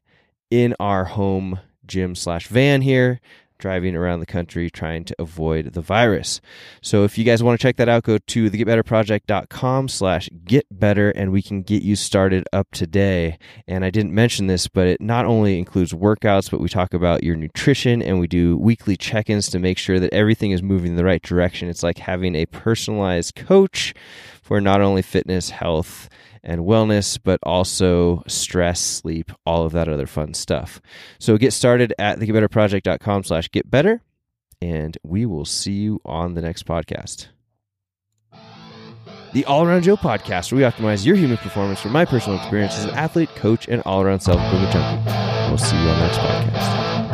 [0.50, 3.20] in our home gym slash van here
[3.60, 6.40] driving around the country trying to avoid the virus.
[6.82, 11.10] So if you guys want to check that out, go to thegetbetterproject.com slash get better
[11.10, 13.38] and we can get you started up today.
[13.68, 17.22] And I didn't mention this, but it not only includes workouts, but we talk about
[17.22, 20.96] your nutrition and we do weekly check-ins to make sure that everything is moving in
[20.96, 21.68] the right direction.
[21.68, 23.94] It's like having a personalized coach
[24.42, 26.08] for not only fitness, health,
[26.42, 30.80] and wellness, but also stress, sleep, all of that other fun stuff.
[31.18, 34.02] So get started at thegetbetterproject.com slash get better,
[34.60, 37.28] and we will see you on the next podcast.
[39.32, 42.76] The All Around Joe podcast, where we optimize your human performance from my personal experience
[42.76, 45.10] as an athlete, coach, and all around self improvement junkie.
[45.48, 47.09] We'll see you on the next podcast.